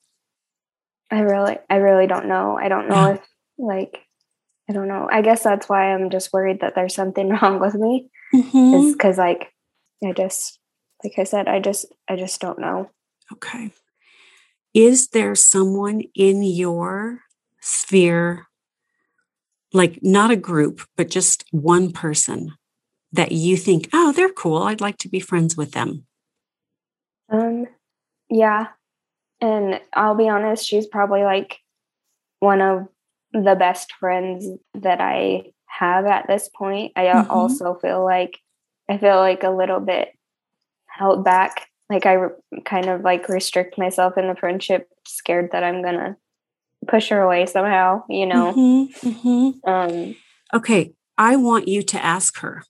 I 1.11 1.19
really, 1.19 1.57
I 1.69 1.75
really 1.75 2.07
don't 2.07 2.27
know. 2.27 2.57
I 2.57 2.67
don't 2.67 2.89
know 2.89 3.13
if, 3.13 3.21
like, 3.57 3.99
I 4.69 4.73
don't 4.73 4.87
know. 4.87 5.07
I 5.11 5.21
guess 5.21 5.43
that's 5.43 5.69
why 5.69 5.93
I'm 5.93 6.09
just 6.09 6.33
worried 6.33 6.61
that 6.61 6.75
there's 6.75 6.95
something 6.95 7.29
wrong 7.41 7.59
with 7.59 7.75
me. 7.75 8.09
Mm-hmm. 8.33 8.73
Is 8.75 8.93
because, 8.93 9.17
like, 9.17 9.53
I 10.03 10.11
just, 10.11 10.59
like 11.03 11.13
I 11.17 11.23
said, 11.23 11.47
I 11.47 11.59
just, 11.59 11.85
I 12.09 12.15
just 12.15 12.41
don't 12.41 12.59
know. 12.59 12.89
Okay. 13.31 13.71
Is 14.73 15.09
there 15.09 15.35
someone 15.35 16.03
in 16.15 16.43
your 16.43 17.21
sphere 17.61 18.47
like 19.75 19.99
not 20.01 20.31
a 20.31 20.35
group, 20.35 20.81
but 20.95 21.09
just 21.09 21.45
one 21.51 21.91
person 21.91 22.53
that 23.11 23.31
you 23.31 23.57
think, 23.57 23.89
oh, 23.93 24.11
they're 24.11 24.31
cool. 24.31 24.63
I'd 24.63 24.81
like 24.81 24.97
to 24.99 25.09
be 25.09 25.19
friends 25.19 25.55
with 25.55 25.73
them? 25.73 26.05
Um, 27.29 27.67
yeah. 28.29 28.67
And 29.41 29.79
I'll 29.93 30.15
be 30.15 30.29
honest, 30.29 30.65
she's 30.65 30.87
probably 30.87 31.23
like 31.23 31.59
one 32.39 32.61
of 32.61 32.87
the 33.33 33.55
best 33.55 33.93
friends 33.99 34.47
that 34.75 35.01
I 35.01 35.43
have 35.67 36.05
at 36.05 36.27
this 36.27 36.49
point. 36.49 36.93
I 36.95 37.05
mm-hmm. 37.05 37.31
also 37.31 37.75
feel 37.75 38.03
like 38.03 38.39
I 38.89 38.97
feel 38.97 39.17
like 39.17 39.43
a 39.43 39.49
little 39.49 39.79
bit 39.79 40.09
held 40.87 41.25
back. 41.25 41.67
Like 41.89 42.05
I 42.05 42.13
re- 42.13 42.61
kind 42.63 42.87
of 42.87 43.01
like 43.01 43.29
restrict 43.29 43.77
myself 43.77 44.17
in 44.17 44.27
the 44.27 44.35
friendship, 44.35 44.87
scared 45.05 45.49
that 45.51 45.63
I'm 45.63 45.83
gonna 45.83 46.17
push 46.87 47.09
her 47.09 47.21
away 47.21 47.45
somehow, 47.45 48.03
you 48.09 48.25
know. 48.25 48.53
Mm-hmm, 48.53 49.09
mm-hmm. 49.09 49.69
Um, 49.69 50.15
okay, 50.53 50.93
I 51.17 51.35
want 51.35 51.67
you 51.67 51.81
to 51.83 52.03
ask 52.03 52.39
her. 52.39 52.63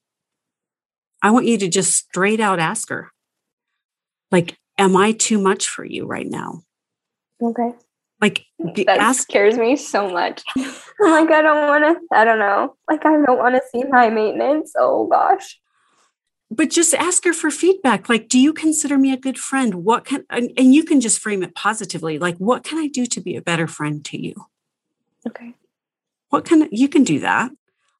I 1.21 1.31
want 1.31 1.45
you 1.45 1.57
to 1.57 1.67
just 1.67 1.93
straight 1.93 2.39
out 2.39 2.59
ask 2.59 2.89
her, 2.89 3.11
like, 4.31 4.57
am 4.77 4.95
I 4.95 5.11
too 5.11 5.39
much 5.39 5.67
for 5.67 5.85
you 5.85 6.05
right 6.05 6.27
now? 6.27 6.61
Okay. 7.41 7.71
Like 8.21 8.45
that 8.57 8.99
ask- 8.99 9.23
scares 9.23 9.57
me 9.57 9.75
so 9.75 10.09
much. 10.09 10.43
like 10.55 11.31
I 11.31 11.41
don't 11.41 11.67
want 11.67 11.83
to. 11.83 12.15
I 12.15 12.23
don't 12.23 12.39
know. 12.39 12.75
Like 12.89 13.05
I 13.05 13.11
don't 13.11 13.37
want 13.37 13.55
to 13.55 13.61
seem 13.71 13.91
high 13.91 14.09
maintenance. 14.09 14.73
Oh 14.77 15.07
gosh 15.07 15.59
but 16.51 16.69
just 16.69 16.93
ask 16.93 17.23
her 17.23 17.33
for 17.33 17.49
feedback 17.49 18.07
like 18.07 18.27
do 18.27 18.39
you 18.39 18.53
consider 18.53 18.97
me 18.97 19.11
a 19.11 19.17
good 19.17 19.37
friend 19.37 19.75
what 19.75 20.05
can 20.05 20.23
and, 20.29 20.51
you 20.57 20.83
can 20.83 21.01
just 21.01 21.19
frame 21.19 21.43
it 21.43 21.55
positively 21.55 22.19
like 22.19 22.37
what 22.37 22.63
can 22.63 22.77
i 22.77 22.87
do 22.87 23.05
to 23.05 23.21
be 23.21 23.35
a 23.35 23.41
better 23.41 23.67
friend 23.67 24.05
to 24.05 24.21
you 24.21 24.33
okay 25.27 25.53
what 26.29 26.45
can 26.45 26.67
you 26.71 26.87
can 26.87 27.03
do 27.03 27.19
that 27.19 27.51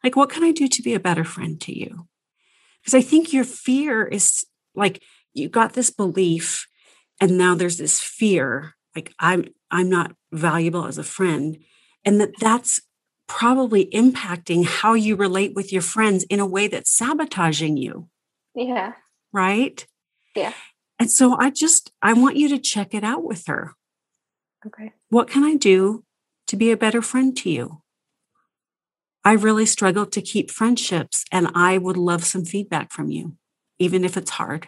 like 0.04 0.16
what 0.16 0.30
can 0.30 0.44
i 0.44 0.52
do 0.52 0.68
to 0.68 0.82
be 0.82 0.94
a 0.94 1.00
better 1.00 1.24
friend 1.24 1.60
to 1.60 1.78
you 1.78 2.08
because 2.82 2.94
i 2.94 3.02
think 3.02 3.34
your 3.34 3.44
fear 3.44 4.06
is 4.06 4.46
like 4.76 5.02
you 5.36 5.50
got 5.50 5.74
this 5.74 5.92
belief 5.92 6.68
and 7.22 7.38
now 7.38 7.54
there's 7.54 7.78
this 7.78 8.02
fear 8.02 8.74
like 8.96 9.14
i'm 9.20 9.46
i'm 9.70 9.90
not 9.90 10.16
valuable 10.32 10.86
as 10.86 10.98
a 10.98 11.04
friend 11.04 11.58
and 12.04 12.20
that 12.20 12.32
that's 12.40 12.82
probably 13.28 13.88
impacting 13.88 14.66
how 14.66 14.94
you 14.94 15.16
relate 15.16 15.54
with 15.56 15.72
your 15.74 15.82
friends 15.82 16.24
in 16.26 16.40
a 16.40 16.46
way 16.46 16.68
that's 16.68 16.92
sabotaging 16.96 17.78
you 17.78 18.10
yeah. 18.56 18.94
Right? 19.34 19.86
Yeah. 20.36 20.54
And 20.98 21.12
so 21.12 21.36
I 21.38 21.50
just 21.50 21.92
I 22.02 22.14
want 22.14 22.38
you 22.38 22.48
to 22.50 22.58
check 22.58 22.94
it 22.94 23.04
out 23.04 23.24
with 23.24 23.46
her. 23.48 23.74
Okay. 24.66 24.94
What 25.10 25.30
can 25.30 25.44
I 25.44 25.56
do 25.56 26.04
to 26.48 26.56
be 26.56 26.72
a 26.72 26.78
better 26.78 27.02
friend 27.02 27.36
to 27.38 27.50
you? 27.50 27.82
I 29.24 29.34
really 29.34 29.66
struggle 29.66 30.06
to 30.06 30.22
keep 30.22 30.52
friendships 30.52 31.26
and 31.32 31.50
I 31.54 31.78
would 31.78 31.98
love 31.98 32.24
some 32.24 32.46
feedback 32.46 32.92
from 32.92 33.10
you, 33.10 33.36
even 33.80 34.06
if 34.06 34.16
it's 34.18 34.32
hard. 34.32 34.68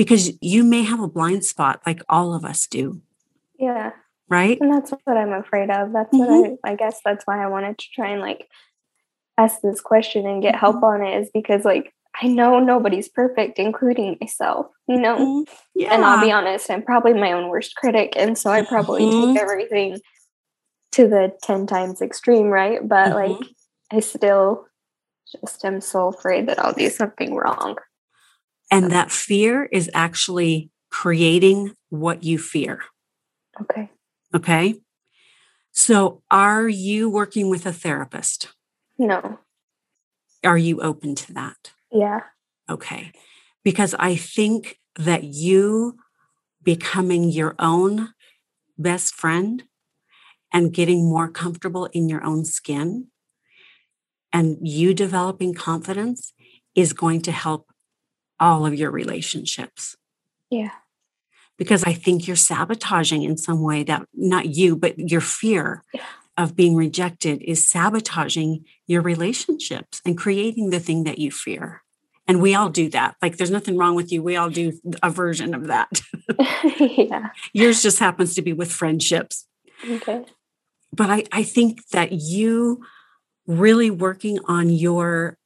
Because 0.00 0.32
you 0.40 0.64
may 0.64 0.82
have 0.82 0.98
a 0.98 1.06
blind 1.06 1.44
spot 1.44 1.82
like 1.84 2.00
all 2.08 2.32
of 2.32 2.42
us 2.42 2.66
do. 2.66 3.02
Yeah. 3.58 3.90
Right? 4.30 4.56
And 4.58 4.72
that's 4.72 4.94
what 5.04 5.18
I'm 5.18 5.34
afraid 5.34 5.68
of. 5.68 5.92
That's 5.92 6.08
mm-hmm. 6.08 6.40
what 6.40 6.58
I 6.64 6.72
I 6.72 6.74
guess 6.74 7.00
that's 7.04 7.26
why 7.26 7.44
I 7.44 7.48
wanted 7.48 7.76
to 7.76 7.84
try 7.94 8.08
and 8.08 8.22
like 8.22 8.48
ask 9.36 9.60
this 9.60 9.82
question 9.82 10.26
and 10.26 10.40
get 10.40 10.56
help 10.56 10.76
mm-hmm. 10.76 11.02
on 11.02 11.02
it 11.02 11.20
is 11.20 11.30
because 11.34 11.66
like 11.66 11.92
I 12.22 12.28
know 12.28 12.60
nobody's 12.60 13.10
perfect, 13.10 13.58
including 13.58 14.16
myself, 14.22 14.68
you 14.88 14.98
know? 14.98 15.44
Yeah. 15.74 15.92
And 15.92 16.02
I'll 16.02 16.24
be 16.24 16.32
honest, 16.32 16.70
I'm 16.70 16.82
probably 16.82 17.12
my 17.12 17.32
own 17.32 17.48
worst 17.48 17.76
critic. 17.76 18.14
And 18.16 18.38
so 18.38 18.50
I 18.50 18.62
probably 18.62 19.02
mm-hmm. 19.02 19.34
take 19.34 19.42
everything 19.42 20.00
to 20.92 21.08
the 21.08 21.36
10 21.42 21.66
times 21.66 22.00
extreme, 22.00 22.46
right? 22.46 22.80
But 22.82 23.12
mm-hmm. 23.12 23.32
like, 23.34 23.50
I 23.92 24.00
still 24.00 24.64
just 25.30 25.62
am 25.62 25.82
so 25.82 26.08
afraid 26.08 26.48
that 26.48 26.58
I'll 26.58 26.72
do 26.72 26.88
something 26.88 27.34
wrong. 27.34 27.76
And 28.70 28.90
that 28.92 29.10
fear 29.10 29.64
is 29.64 29.90
actually 29.92 30.70
creating 30.90 31.74
what 31.88 32.22
you 32.22 32.38
fear. 32.38 32.80
Okay. 33.60 33.90
Okay. 34.34 34.74
So, 35.72 36.22
are 36.30 36.68
you 36.68 37.08
working 37.08 37.48
with 37.48 37.66
a 37.66 37.72
therapist? 37.72 38.48
No. 38.98 39.38
Are 40.44 40.58
you 40.58 40.80
open 40.80 41.14
to 41.16 41.32
that? 41.34 41.72
Yeah. 41.92 42.20
Okay. 42.68 43.12
Because 43.64 43.94
I 43.98 44.16
think 44.16 44.78
that 44.96 45.24
you 45.24 45.96
becoming 46.62 47.24
your 47.30 47.54
own 47.58 48.10
best 48.78 49.14
friend 49.14 49.64
and 50.52 50.72
getting 50.72 51.08
more 51.08 51.28
comfortable 51.28 51.86
in 51.86 52.08
your 52.08 52.24
own 52.24 52.44
skin 52.44 53.08
and 54.32 54.56
you 54.60 54.94
developing 54.94 55.54
confidence 55.54 56.32
is 56.74 56.92
going 56.92 57.22
to 57.22 57.32
help 57.32 57.69
all 58.40 58.66
of 58.66 58.74
your 58.74 58.90
relationships. 58.90 59.96
Yeah. 60.50 60.70
Because 61.56 61.84
I 61.84 61.92
think 61.92 62.26
you're 62.26 62.36
sabotaging 62.36 63.22
in 63.22 63.36
some 63.36 63.62
way 63.62 63.84
that 63.84 64.06
not 64.14 64.56
you, 64.56 64.76
but 64.76 64.98
your 64.98 65.20
fear 65.20 65.84
yeah 65.92 66.02
of 66.40 66.56
being 66.56 66.74
rejected 66.74 67.42
is 67.42 67.68
sabotaging 67.68 68.64
your 68.86 69.02
relationships 69.02 70.00
and 70.06 70.16
creating 70.16 70.70
the 70.70 70.80
thing 70.80 71.04
that 71.04 71.18
you 71.18 71.30
fear. 71.30 71.82
And 72.26 72.40
we 72.40 72.54
all 72.54 72.70
do 72.70 72.88
that. 72.90 73.16
Like 73.20 73.36
there's 73.36 73.50
nothing 73.50 73.76
wrong 73.76 73.94
with 73.94 74.10
you. 74.10 74.22
We 74.22 74.36
all 74.36 74.48
do 74.48 74.72
a 75.02 75.10
version 75.10 75.54
of 75.54 75.66
that. 75.66 76.00
yeah. 76.80 77.30
Yours 77.52 77.82
just 77.82 77.98
happens 77.98 78.34
to 78.34 78.42
be 78.42 78.52
with 78.52 78.72
friendships. 78.72 79.46
Okay. 79.88 80.24
But 80.92 81.10
I, 81.10 81.24
I 81.32 81.42
think 81.42 81.86
that 81.88 82.12
you 82.12 82.84
really 83.46 83.90
working 83.90 84.38
on 84.46 84.70
your 84.70 85.36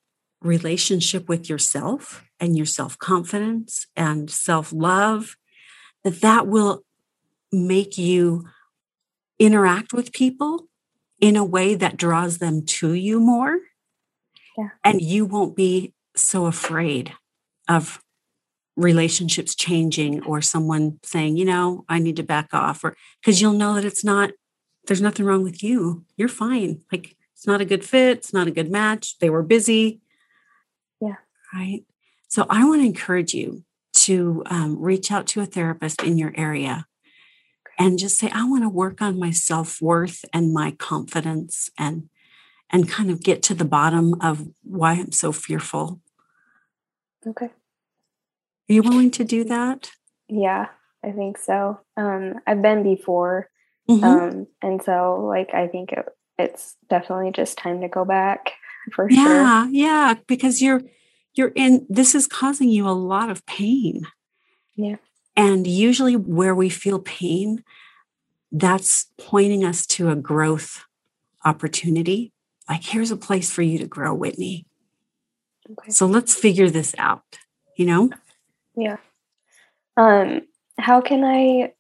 relationship 0.42 1.28
with 1.28 1.48
yourself 1.48 2.23
and 2.40 2.56
your 2.56 2.66
self-confidence 2.66 3.86
and 3.96 4.30
self-love, 4.30 5.36
that 6.02 6.20
that 6.20 6.46
will 6.46 6.84
make 7.52 7.96
you 7.96 8.48
interact 9.38 9.92
with 9.92 10.12
people 10.12 10.68
in 11.20 11.36
a 11.36 11.44
way 11.44 11.74
that 11.74 11.96
draws 11.96 12.38
them 12.38 12.64
to 12.66 12.92
you 12.92 13.20
more. 13.20 13.58
Yeah. 14.58 14.70
And 14.82 15.00
you 15.00 15.24
won't 15.24 15.56
be 15.56 15.94
so 16.16 16.46
afraid 16.46 17.12
of 17.68 18.00
relationships 18.76 19.54
changing 19.54 20.22
or 20.24 20.42
someone 20.42 20.98
saying, 21.02 21.36
you 21.36 21.44
know, 21.44 21.84
I 21.88 21.98
need 22.00 22.16
to 22.16 22.22
back 22.22 22.52
off, 22.52 22.84
or 22.84 22.96
because 23.20 23.40
you'll 23.40 23.52
know 23.52 23.74
that 23.74 23.84
it's 23.84 24.04
not, 24.04 24.32
there's 24.86 25.00
nothing 25.00 25.24
wrong 25.24 25.42
with 25.42 25.62
you. 25.62 26.04
You're 26.16 26.28
fine. 26.28 26.82
Like 26.92 27.16
It's 27.44 27.46
not 27.46 27.60
a 27.60 27.66
good 27.66 27.84
fit. 27.84 28.16
It's 28.16 28.32
not 28.32 28.46
a 28.46 28.50
good 28.50 28.70
match. 28.70 29.18
They 29.18 29.28
were 29.28 29.42
busy. 29.42 30.00
Yeah. 30.98 31.16
Right. 31.52 31.84
So 32.34 32.46
I 32.50 32.64
want 32.64 32.82
to 32.82 32.86
encourage 32.86 33.32
you 33.32 33.62
to 33.92 34.42
um, 34.46 34.76
reach 34.80 35.12
out 35.12 35.28
to 35.28 35.40
a 35.40 35.46
therapist 35.46 36.02
in 36.02 36.18
your 36.18 36.32
area 36.36 36.88
and 37.78 37.96
just 37.96 38.18
say, 38.18 38.28
I 38.34 38.42
want 38.42 38.64
to 38.64 38.68
work 38.68 39.00
on 39.00 39.20
my 39.20 39.30
self 39.30 39.80
worth 39.80 40.24
and 40.32 40.52
my 40.52 40.72
confidence 40.72 41.70
and 41.78 42.08
and 42.72 42.88
kind 42.88 43.08
of 43.08 43.22
get 43.22 43.40
to 43.44 43.54
the 43.54 43.64
bottom 43.64 44.20
of 44.20 44.48
why 44.64 44.94
I'm 44.94 45.12
so 45.12 45.30
fearful. 45.30 46.00
Okay. 47.24 47.46
Are 47.46 48.72
you 48.72 48.82
willing 48.82 49.12
to 49.12 49.22
do 49.22 49.44
that? 49.44 49.92
Yeah, 50.28 50.70
I 51.04 51.12
think 51.12 51.38
so. 51.38 51.78
Um, 51.96 52.40
I've 52.48 52.62
been 52.62 52.82
before. 52.82 53.48
Mm-hmm. 53.88 54.04
Um, 54.04 54.46
and 54.60 54.82
so 54.82 55.24
like 55.24 55.54
I 55.54 55.68
think 55.68 55.92
it, 55.92 56.04
it's 56.36 56.74
definitely 56.90 57.30
just 57.30 57.58
time 57.58 57.80
to 57.82 57.88
go 57.88 58.04
back 58.04 58.54
for 58.92 59.08
yeah, 59.08 59.24
sure. 59.24 59.34
Yeah, 59.34 59.68
yeah, 59.70 60.14
because 60.26 60.60
you're 60.60 60.82
you're 61.34 61.52
in 61.54 61.86
this 61.88 62.14
is 62.14 62.26
causing 62.26 62.68
you 62.68 62.88
a 62.88 62.90
lot 62.90 63.30
of 63.30 63.44
pain. 63.46 64.06
Yeah. 64.76 64.96
And 65.36 65.66
usually 65.66 66.16
where 66.16 66.54
we 66.54 66.68
feel 66.68 67.00
pain, 67.00 67.64
that's 68.52 69.08
pointing 69.18 69.64
us 69.64 69.86
to 69.86 70.10
a 70.10 70.16
growth 70.16 70.84
opportunity. 71.44 72.32
Like 72.68 72.84
here's 72.84 73.10
a 73.10 73.16
place 73.16 73.50
for 73.50 73.62
you 73.62 73.78
to 73.78 73.86
grow, 73.86 74.14
Whitney. 74.14 74.66
Okay. 75.70 75.90
So 75.90 76.06
let's 76.06 76.34
figure 76.34 76.70
this 76.70 76.94
out, 76.98 77.22
you 77.76 77.86
know? 77.86 78.10
Yeah. 78.76 78.96
Um 79.96 80.42
how 80.78 81.00
can 81.00 81.24
I 81.24 81.72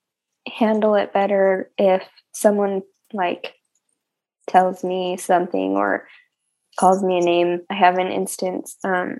handle 0.46 0.94
it 0.94 1.12
better 1.12 1.70
if 1.78 2.02
someone 2.32 2.82
like 3.12 3.54
tells 4.48 4.84
me 4.84 5.16
something 5.16 5.76
or 5.76 6.06
calls 6.78 7.02
me 7.02 7.18
a 7.18 7.24
name? 7.24 7.60
I 7.70 7.74
have 7.74 7.98
an 7.98 8.10
instance 8.10 8.76
um 8.84 9.18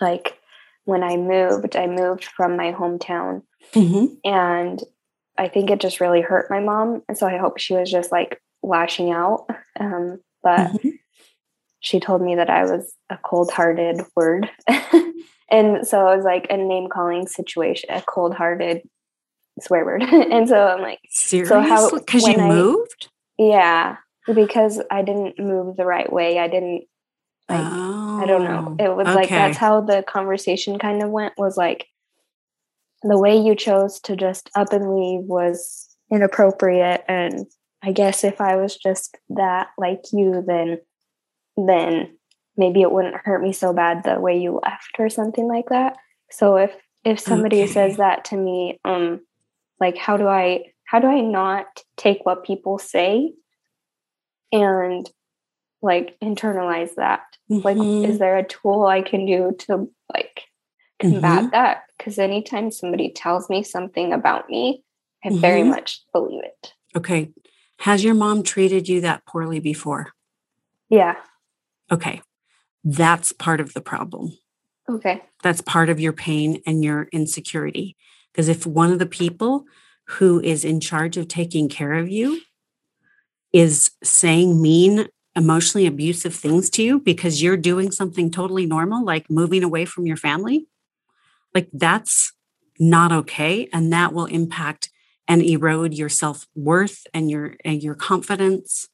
like 0.00 0.38
when 0.84 1.02
I 1.02 1.16
moved, 1.16 1.76
I 1.76 1.86
moved 1.86 2.24
from 2.24 2.56
my 2.56 2.72
hometown 2.72 3.42
mm-hmm. 3.72 4.14
and 4.24 4.82
I 5.36 5.48
think 5.48 5.70
it 5.70 5.80
just 5.80 6.00
really 6.00 6.20
hurt 6.20 6.50
my 6.50 6.60
mom. 6.60 7.02
And 7.08 7.16
so 7.18 7.26
I 7.26 7.38
hope 7.38 7.58
she 7.58 7.74
was 7.74 7.90
just 7.90 8.12
like 8.12 8.40
lashing 8.62 9.10
out. 9.10 9.46
Um, 9.78 10.20
but 10.42 10.72
mm-hmm. 10.72 10.90
she 11.80 12.00
told 12.00 12.22
me 12.22 12.36
that 12.36 12.50
I 12.50 12.64
was 12.64 12.92
a 13.10 13.18
cold 13.18 13.50
hearted 13.50 14.02
word. 14.14 14.50
and 15.50 15.86
so 15.86 16.08
it 16.08 16.16
was 16.16 16.24
like 16.24 16.46
a 16.50 16.56
name 16.56 16.88
calling 16.88 17.26
situation, 17.26 17.90
a 17.90 18.02
cold 18.02 18.34
hearted 18.34 18.82
swear 19.60 19.84
word. 19.84 20.02
and 20.02 20.48
so 20.48 20.66
I'm 20.66 20.82
like, 20.82 21.00
seriously? 21.10 21.48
So 21.48 21.60
how, 21.60 21.90
because 21.90 22.26
you 22.26 22.34
I, 22.34 22.48
moved? 22.48 23.08
Yeah. 23.38 23.96
Because 24.26 24.80
I 24.90 25.02
didn't 25.02 25.38
move 25.38 25.76
the 25.76 25.84
right 25.84 26.10
way. 26.10 26.38
I 26.38 26.48
didn't 26.48 26.84
like 27.48 27.60
oh, 27.62 28.20
I 28.22 28.26
don't 28.26 28.44
know. 28.44 28.76
It 28.78 28.94
was 28.94 29.06
okay. 29.06 29.14
like 29.14 29.28
that's 29.28 29.58
how 29.58 29.80
the 29.80 30.02
conversation 30.02 30.78
kind 30.78 31.02
of 31.02 31.10
went 31.10 31.34
was 31.36 31.56
like 31.56 31.86
the 33.02 33.18
way 33.18 33.36
you 33.36 33.54
chose 33.54 34.00
to 34.00 34.16
just 34.16 34.50
up 34.54 34.72
and 34.72 34.94
leave 34.94 35.20
was 35.24 35.94
inappropriate 36.10 37.04
and 37.06 37.46
I 37.82 37.92
guess 37.92 38.24
if 38.24 38.40
I 38.40 38.56
was 38.56 38.76
just 38.76 39.18
that 39.30 39.68
like 39.76 40.00
you 40.12 40.42
then 40.46 40.78
then 41.56 42.16
maybe 42.56 42.80
it 42.80 42.90
wouldn't 42.90 43.16
hurt 43.16 43.42
me 43.42 43.52
so 43.52 43.72
bad 43.72 44.04
the 44.04 44.20
way 44.20 44.38
you 44.38 44.60
left 44.62 44.96
or 44.98 45.10
something 45.10 45.46
like 45.46 45.68
that. 45.68 45.96
So 46.30 46.56
if 46.56 46.72
if 47.04 47.20
somebody 47.20 47.62
okay. 47.64 47.72
says 47.72 47.96
that 47.98 48.24
to 48.26 48.36
me 48.36 48.80
um 48.84 49.20
like 49.80 49.98
how 49.98 50.16
do 50.16 50.26
I 50.26 50.72
how 50.86 50.98
do 50.98 51.08
I 51.08 51.20
not 51.20 51.66
take 51.96 52.24
what 52.24 52.44
people 52.44 52.78
say 52.78 53.32
and 54.52 55.10
like 55.84 56.16
internalize 56.20 56.94
that. 56.96 57.22
Mm-hmm. 57.50 57.60
like 57.60 58.08
is 58.08 58.18
there 58.18 58.38
a 58.38 58.42
tool 58.42 58.86
i 58.86 59.02
can 59.02 59.26
do 59.26 59.54
to 59.66 59.90
like 60.12 60.44
combat 60.98 61.40
mm-hmm. 61.42 61.50
that? 61.50 61.82
Because 61.98 62.18
anytime 62.18 62.70
somebody 62.70 63.12
tells 63.12 63.50
me 63.50 63.62
something 63.62 64.14
about 64.14 64.48
me 64.48 64.82
i 65.24 65.28
mm-hmm. 65.28 65.40
very 65.40 65.62
much 65.62 66.02
believe 66.12 66.42
it. 66.42 66.72
Okay. 66.96 67.30
Has 67.80 68.04
your 68.04 68.14
mom 68.14 68.42
treated 68.42 68.88
you 68.88 69.00
that 69.02 69.26
poorly 69.26 69.60
before? 69.60 70.12
Yeah. 70.88 71.16
Okay. 71.90 72.22
That's 72.84 73.32
part 73.32 73.60
of 73.60 73.74
the 73.74 73.80
problem. 73.80 74.32
Okay. 74.88 75.22
That's 75.42 75.60
part 75.60 75.88
of 75.88 75.98
your 75.98 76.12
pain 76.12 76.62
and 76.66 76.84
your 76.84 77.08
insecurity. 77.12 77.96
Because 78.32 78.48
if 78.48 78.66
one 78.66 78.92
of 78.92 78.98
the 78.98 79.06
people 79.06 79.64
who 80.06 80.40
is 80.40 80.64
in 80.64 80.80
charge 80.80 81.16
of 81.16 81.28
taking 81.28 81.68
care 81.68 81.94
of 81.94 82.08
you 82.08 82.40
is 83.52 83.92
saying 84.02 84.60
mean 84.60 85.08
emotionally 85.36 85.86
abusive 85.86 86.34
things 86.34 86.70
to 86.70 86.82
you 86.82 87.00
because 87.00 87.42
you're 87.42 87.56
doing 87.56 87.90
something 87.90 88.30
totally 88.30 88.66
normal, 88.66 89.04
like 89.04 89.30
moving 89.30 89.64
away 89.64 89.84
from 89.84 90.06
your 90.06 90.16
family, 90.16 90.66
like 91.54 91.68
that's 91.72 92.32
not 92.78 93.12
okay. 93.12 93.68
And 93.72 93.92
that 93.92 94.12
will 94.12 94.26
impact 94.26 94.90
and 95.26 95.42
erode 95.42 95.94
your 95.94 96.08
self-worth 96.08 97.06
and 97.14 97.30
your 97.30 97.56
and 97.64 97.82
your 97.82 97.94
confidence. 97.94 98.88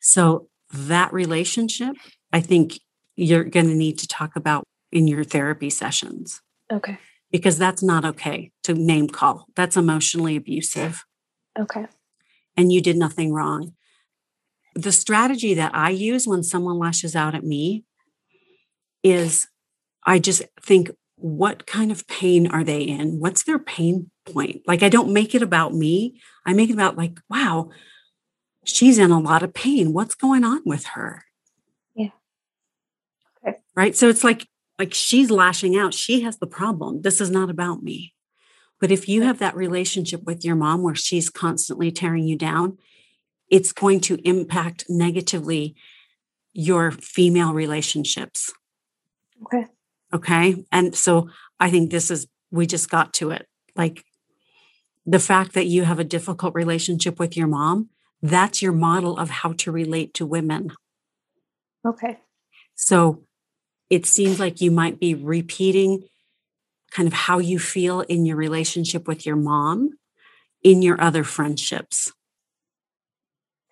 So 0.00 0.48
that 0.72 1.12
relationship, 1.12 1.96
I 2.32 2.40
think 2.40 2.80
you're 3.16 3.44
going 3.44 3.68
to 3.68 3.74
need 3.74 3.98
to 3.98 4.08
talk 4.08 4.36
about 4.36 4.64
in 4.92 5.08
your 5.08 5.24
therapy 5.24 5.70
sessions. 5.70 6.40
Okay. 6.72 6.98
Because 7.30 7.58
that's 7.58 7.82
not 7.82 8.04
okay 8.04 8.52
to 8.62 8.74
name 8.74 9.08
call. 9.08 9.46
That's 9.56 9.76
emotionally 9.76 10.36
abusive. 10.36 11.04
Okay. 11.58 11.86
And 12.56 12.72
you 12.72 12.80
did 12.80 12.96
nothing 12.96 13.32
wrong 13.32 13.74
the 14.74 14.92
strategy 14.92 15.54
that 15.54 15.74
I 15.74 15.90
use 15.90 16.26
when 16.26 16.42
someone 16.42 16.78
lashes 16.78 17.14
out 17.14 17.34
at 17.34 17.44
me 17.44 17.84
is 19.02 19.46
I 20.04 20.18
just 20.18 20.42
think, 20.60 20.90
what 21.16 21.66
kind 21.66 21.92
of 21.92 22.06
pain 22.06 22.46
are 22.48 22.64
they 22.64 22.82
in? 22.82 23.20
What's 23.20 23.44
their 23.44 23.58
pain 23.58 24.10
point? 24.26 24.62
Like, 24.66 24.82
I 24.82 24.88
don't 24.88 25.12
make 25.12 25.34
it 25.34 25.42
about 25.42 25.72
me. 25.72 26.20
I 26.44 26.52
make 26.52 26.70
it 26.70 26.74
about, 26.74 26.98
like, 26.98 27.18
wow, 27.30 27.70
she's 28.64 28.98
in 28.98 29.10
a 29.10 29.20
lot 29.20 29.42
of 29.42 29.54
pain. 29.54 29.92
What's 29.92 30.14
going 30.14 30.44
on 30.44 30.62
with 30.66 30.86
her? 30.86 31.24
Yeah. 31.94 32.10
Okay. 33.46 33.58
Right. 33.76 33.96
So 33.96 34.08
it's 34.08 34.24
like, 34.24 34.48
like 34.78 34.92
she's 34.92 35.30
lashing 35.30 35.76
out. 35.76 35.94
She 35.94 36.22
has 36.22 36.38
the 36.38 36.46
problem. 36.46 37.02
This 37.02 37.20
is 37.20 37.30
not 37.30 37.48
about 37.48 37.82
me. 37.82 38.12
But 38.80 38.90
if 38.90 39.08
you 39.08 39.22
have 39.22 39.38
that 39.38 39.56
relationship 39.56 40.24
with 40.24 40.44
your 40.44 40.56
mom 40.56 40.82
where 40.82 40.96
she's 40.96 41.30
constantly 41.30 41.92
tearing 41.92 42.26
you 42.26 42.36
down, 42.36 42.76
it's 43.54 43.70
going 43.70 44.00
to 44.00 44.18
impact 44.28 44.84
negatively 44.88 45.76
your 46.52 46.90
female 46.90 47.54
relationships. 47.54 48.52
Okay. 49.42 49.66
Okay. 50.12 50.64
And 50.72 50.92
so 50.92 51.30
I 51.60 51.70
think 51.70 51.92
this 51.92 52.10
is, 52.10 52.26
we 52.50 52.66
just 52.66 52.90
got 52.90 53.12
to 53.14 53.30
it. 53.30 53.46
Like 53.76 54.04
the 55.06 55.20
fact 55.20 55.52
that 55.52 55.66
you 55.66 55.84
have 55.84 56.00
a 56.00 56.10
difficult 56.16 56.52
relationship 56.56 57.20
with 57.20 57.36
your 57.36 57.46
mom, 57.46 57.90
that's 58.20 58.60
your 58.60 58.72
model 58.72 59.16
of 59.16 59.30
how 59.30 59.52
to 59.52 59.70
relate 59.70 60.14
to 60.14 60.26
women. 60.26 60.72
Okay. 61.86 62.18
So 62.74 63.22
it 63.88 64.04
seems 64.04 64.40
like 64.40 64.60
you 64.60 64.72
might 64.72 64.98
be 64.98 65.14
repeating 65.14 66.08
kind 66.90 67.06
of 67.06 67.12
how 67.12 67.38
you 67.38 67.60
feel 67.60 68.00
in 68.00 68.26
your 68.26 68.36
relationship 68.36 69.06
with 69.06 69.24
your 69.24 69.36
mom 69.36 69.90
in 70.64 70.82
your 70.82 71.00
other 71.00 71.22
friendships. 71.22 72.10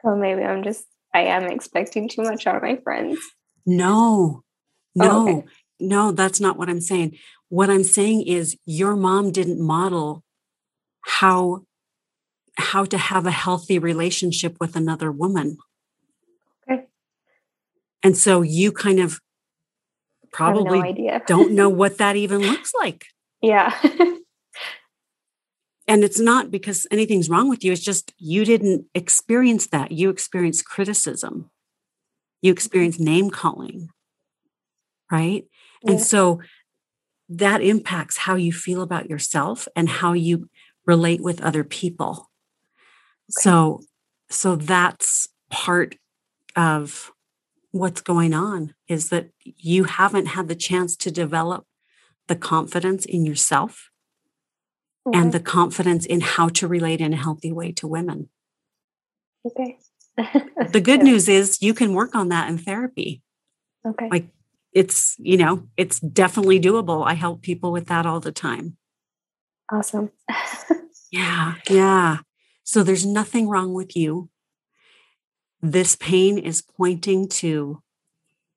So 0.02 0.16
maybe 0.16 0.42
I'm 0.42 0.62
just 0.62 0.84
I 1.14 1.22
am 1.22 1.44
expecting 1.44 2.08
too 2.08 2.22
much 2.22 2.46
out 2.46 2.56
of 2.56 2.62
my 2.62 2.76
friends. 2.76 3.18
No, 3.66 4.42
oh, 4.42 4.42
no, 4.94 5.10
oh, 5.10 5.38
okay. 5.38 5.48
no, 5.80 6.12
that's 6.12 6.40
not 6.40 6.56
what 6.56 6.68
I'm 6.68 6.80
saying. 6.80 7.16
What 7.48 7.70
I'm 7.70 7.84
saying 7.84 8.26
is 8.26 8.56
your 8.64 8.96
mom 8.96 9.30
didn't 9.30 9.60
model 9.60 10.24
how 11.02 11.64
how 12.56 12.84
to 12.84 12.98
have 12.98 13.26
a 13.26 13.30
healthy 13.30 13.78
relationship 13.78 14.56
with 14.60 14.76
another 14.76 15.10
woman. 15.10 15.58
Okay. 16.68 16.84
And 18.02 18.16
so 18.16 18.42
you 18.42 18.72
kind 18.72 19.00
of 19.00 19.20
probably 20.32 20.92
no 20.92 21.20
don't 21.26 21.52
know 21.52 21.68
what 21.80 21.98
that 21.98 22.16
even 22.16 22.40
looks 22.40 22.72
like. 22.74 23.06
Yeah. 23.40 23.74
and 25.92 26.04
it's 26.04 26.20
not 26.20 26.50
because 26.50 26.86
anything's 26.90 27.28
wrong 27.28 27.48
with 27.48 27.62
you 27.62 27.72
it's 27.72 27.84
just 27.84 28.12
you 28.18 28.44
didn't 28.44 28.86
experience 28.94 29.66
that. 29.68 29.92
You 29.92 30.10
experienced 30.10 30.64
criticism. 30.64 31.50
You 32.40 32.52
experienced 32.52 32.98
mm-hmm. 32.98 33.12
name 33.12 33.30
calling 33.30 33.90
right? 35.12 35.44
Yeah. 35.84 35.92
and 35.92 36.00
so 36.00 36.40
that 37.28 37.62
impacts 37.62 38.18
how 38.18 38.34
you 38.34 38.52
feel 38.52 38.82
about 38.82 39.08
yourself 39.08 39.68
and 39.76 39.88
how 39.88 40.14
you 40.14 40.48
relate 40.86 41.22
with 41.22 41.40
other 41.40 41.62
people. 41.62 42.30
Okay. 43.30 43.42
so 43.42 43.80
so 44.30 44.56
that's 44.56 45.28
part 45.50 45.96
of 46.56 47.12
what's 47.70 48.00
going 48.00 48.34
on 48.34 48.74
is 48.88 49.10
that 49.10 49.28
you 49.44 49.84
haven't 49.84 50.26
had 50.26 50.48
the 50.48 50.54
chance 50.54 50.96
to 50.96 51.10
develop 51.10 51.66
the 52.28 52.36
confidence 52.36 53.04
in 53.04 53.24
yourself 53.24 53.90
and 55.06 55.14
mm-hmm. 55.14 55.30
the 55.30 55.40
confidence 55.40 56.06
in 56.06 56.20
how 56.20 56.48
to 56.48 56.68
relate 56.68 57.00
in 57.00 57.12
a 57.12 57.16
healthy 57.16 57.52
way 57.52 57.72
to 57.72 57.86
women. 57.86 58.28
Okay. 59.46 59.78
the 60.70 60.80
good 60.84 61.02
news 61.02 61.28
is 61.28 61.62
you 61.62 61.74
can 61.74 61.94
work 61.94 62.14
on 62.14 62.28
that 62.28 62.48
in 62.48 62.58
therapy. 62.58 63.22
Okay. 63.84 64.08
Like 64.10 64.28
it's, 64.72 65.16
you 65.18 65.36
know, 65.36 65.68
it's 65.76 65.98
definitely 66.00 66.60
doable. 66.60 67.04
I 67.06 67.14
help 67.14 67.42
people 67.42 67.72
with 67.72 67.86
that 67.86 68.06
all 68.06 68.20
the 68.20 68.32
time. 68.32 68.76
Awesome. 69.70 70.10
yeah. 71.10 71.54
Yeah. 71.68 72.18
So 72.62 72.82
there's 72.82 73.06
nothing 73.06 73.48
wrong 73.48 73.74
with 73.74 73.96
you. 73.96 74.30
This 75.60 75.96
pain 75.96 76.38
is 76.38 76.62
pointing 76.62 77.28
to 77.28 77.82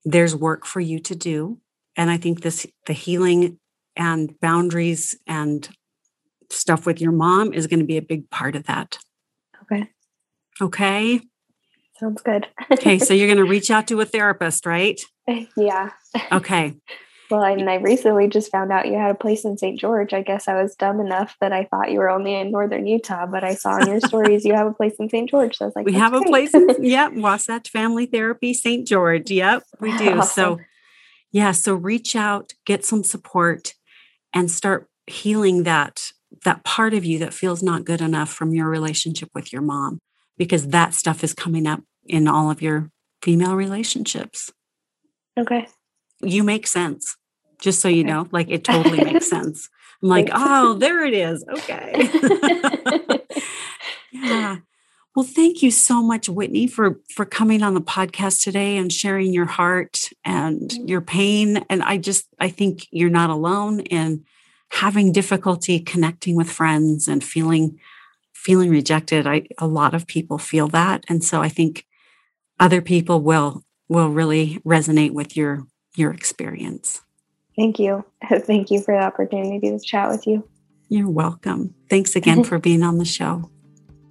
there's 0.04 0.36
work 0.36 0.66
for 0.66 0.80
you 0.80 1.00
to 1.00 1.16
do. 1.16 1.60
And 1.96 2.10
I 2.10 2.18
think 2.18 2.42
this, 2.42 2.68
the 2.86 2.94
healing 2.94 3.60
and 3.96 4.40
boundaries 4.40 5.18
and 5.26 5.68
stuff 6.56 6.86
with 6.86 7.02
your 7.02 7.12
mom 7.12 7.54
is 7.54 7.68
going 7.68 7.80
to 7.80 7.86
be 7.86 7.98
a 7.98 8.02
big 8.02 8.30
part 8.30 8.56
of 8.56 8.66
that. 8.66 8.98
Okay. 9.64 9.90
Okay. 10.62 11.22
Sounds 12.00 12.22
good. 12.22 12.48
okay. 12.72 13.00
So 13.00 13.14
you're 13.14 13.28
going 13.34 13.38
to 13.38 13.50
reach 13.50 13.72
out 13.72 13.88
to 13.88 14.02
a 14.02 14.06
therapist, 14.06 14.66
right? 14.66 15.00
Yeah. 15.56 15.92
Okay. 16.32 16.76
well, 17.32 17.44
and 17.44 17.70
I 17.70 17.76
recently 17.76 18.28
just 18.28 18.52
found 18.52 18.72
out 18.72 18.88
you 18.88 18.94
had 18.94 19.12
a 19.12 19.16
place 19.16 19.46
in 19.46 19.58
St. 19.58 19.80
George. 19.80 20.14
I 20.14 20.22
guess 20.22 20.48
I 20.48 20.62
was 20.62 20.76
dumb 20.76 21.00
enough 21.00 21.36
that 21.42 21.52
I 21.52 21.66
thought 21.66 21.92
you 21.92 22.00
were 22.00 22.10
only 22.10 22.36
in 22.36 22.52
northern 22.52 22.86
Utah, 22.86 23.26
but 23.26 23.44
I 23.44 23.56
saw 23.56 23.78
in 23.78 23.88
your 23.88 24.02
stories 24.02 24.46
you 24.46 24.54
have 24.54 24.68
a 24.68 24.74
place 24.74 24.94
in 25.00 25.10
St. 25.10 25.30
George. 25.30 25.58
So 25.58 25.66
I 25.66 25.68
was 25.68 25.76
like, 25.76 25.86
we 25.86 25.94
have 25.94 26.12
great. 26.12 26.26
a 26.26 26.30
place 26.30 26.54
in, 26.54 26.68
yep, 26.84 27.14
Wasatch 27.14 27.70
Family 27.70 28.06
Therapy, 28.06 28.54
St. 28.54 28.88
George. 28.88 29.32
Yep, 29.32 29.64
we 29.80 29.98
do. 29.98 30.20
Awesome. 30.20 30.58
So, 30.58 30.60
yeah, 31.32 31.52
so 31.52 31.74
reach 31.74 32.16
out, 32.16 32.54
get 32.66 32.86
some 32.86 33.04
support, 33.04 33.74
and 34.34 34.52
start 34.52 34.88
healing 35.08 35.64
that 35.64 36.12
that 36.46 36.64
part 36.64 36.94
of 36.94 37.04
you 37.06 37.20
that 37.20 37.34
feels 37.34 37.62
not 37.62 37.86
good 37.86 38.02
enough 38.02 38.32
from 38.32 38.54
your 38.54 38.70
relationship 38.70 39.30
with 39.36 39.52
your 39.52 39.62
mom 39.62 40.00
because 40.38 40.70
that 40.70 40.94
stuff 40.94 41.24
is 41.24 41.34
coming 41.34 41.68
up 41.68 41.82
in 42.06 42.28
all 42.28 42.50
of 42.50 42.62
your 42.62 42.90
female 43.22 43.56
relationships. 43.56 44.52
Okay. 45.38 45.68
You 46.22 46.44
make 46.44 46.68
sense. 46.68 47.18
Just 47.60 47.82
so 47.82 47.88
you 47.88 48.02
okay. 48.02 48.12
know, 48.12 48.28
like 48.32 48.50
it 48.50 48.64
totally 48.64 49.04
makes 49.04 49.30
sense. 49.30 49.70
I'm 50.02 50.10
like, 50.10 50.30
oh, 50.32 50.74
there 50.74 51.04
it 51.06 51.14
is. 51.14 51.44
Okay. 51.50 52.10
yeah. 54.12 54.58
Well, 55.16 55.26
thank 55.26 55.64
you 55.64 55.72
so 55.72 56.04
much, 56.04 56.28
Whitney, 56.28 56.68
for 56.68 57.00
for 57.14 57.26
coming 57.26 57.64
on 57.64 57.74
the 57.74 57.82
podcast 57.82 58.44
today 58.44 58.76
and 58.78 58.92
sharing 58.92 59.34
your 59.34 59.46
heart 59.46 60.10
and 60.26 60.70
mm-hmm. 60.70 60.88
your 60.88 61.02
pain. 61.02 61.66
And 61.70 61.82
I 61.82 61.98
just 61.98 62.28
I 62.40 62.50
think 62.50 62.88
you're 62.92 63.10
not 63.10 63.30
alone 63.30 63.80
in 63.80 64.26
having 64.72 65.12
difficulty 65.12 65.80
connecting 65.80 66.36
with 66.36 66.50
friends 66.50 67.08
and 67.08 67.24
feeling 67.24 67.80
feeling 68.34 68.70
rejected. 68.70 69.26
I 69.26 69.48
a 69.58 69.68
lot 69.68 69.94
of 69.94 70.08
people 70.08 70.38
feel 70.38 70.68
that. 70.70 71.04
And 71.10 71.24
so 71.24 71.42
I 71.42 71.50
think 71.50 71.86
other 72.60 72.82
people 72.82 73.22
will 73.22 73.64
will 73.88 74.10
really 74.10 74.60
resonate 74.66 75.12
with 75.12 75.36
your 75.36 75.66
your 75.96 76.12
experience. 76.12 77.02
Thank 77.56 77.80
you. 77.80 78.06
Thank 78.30 78.70
you 78.70 78.82
for 78.82 78.94
the 78.94 79.04
opportunity 79.04 79.60
to 79.70 79.80
chat 79.80 80.10
with 80.10 80.28
you. 80.28 80.48
You're 80.90 81.10
welcome. 81.10 81.74
Thanks 81.90 82.16
again 82.16 82.44
for 82.50 82.60
being 82.60 82.84
on 82.84 82.98
the 82.98 83.06
show. 83.06 83.50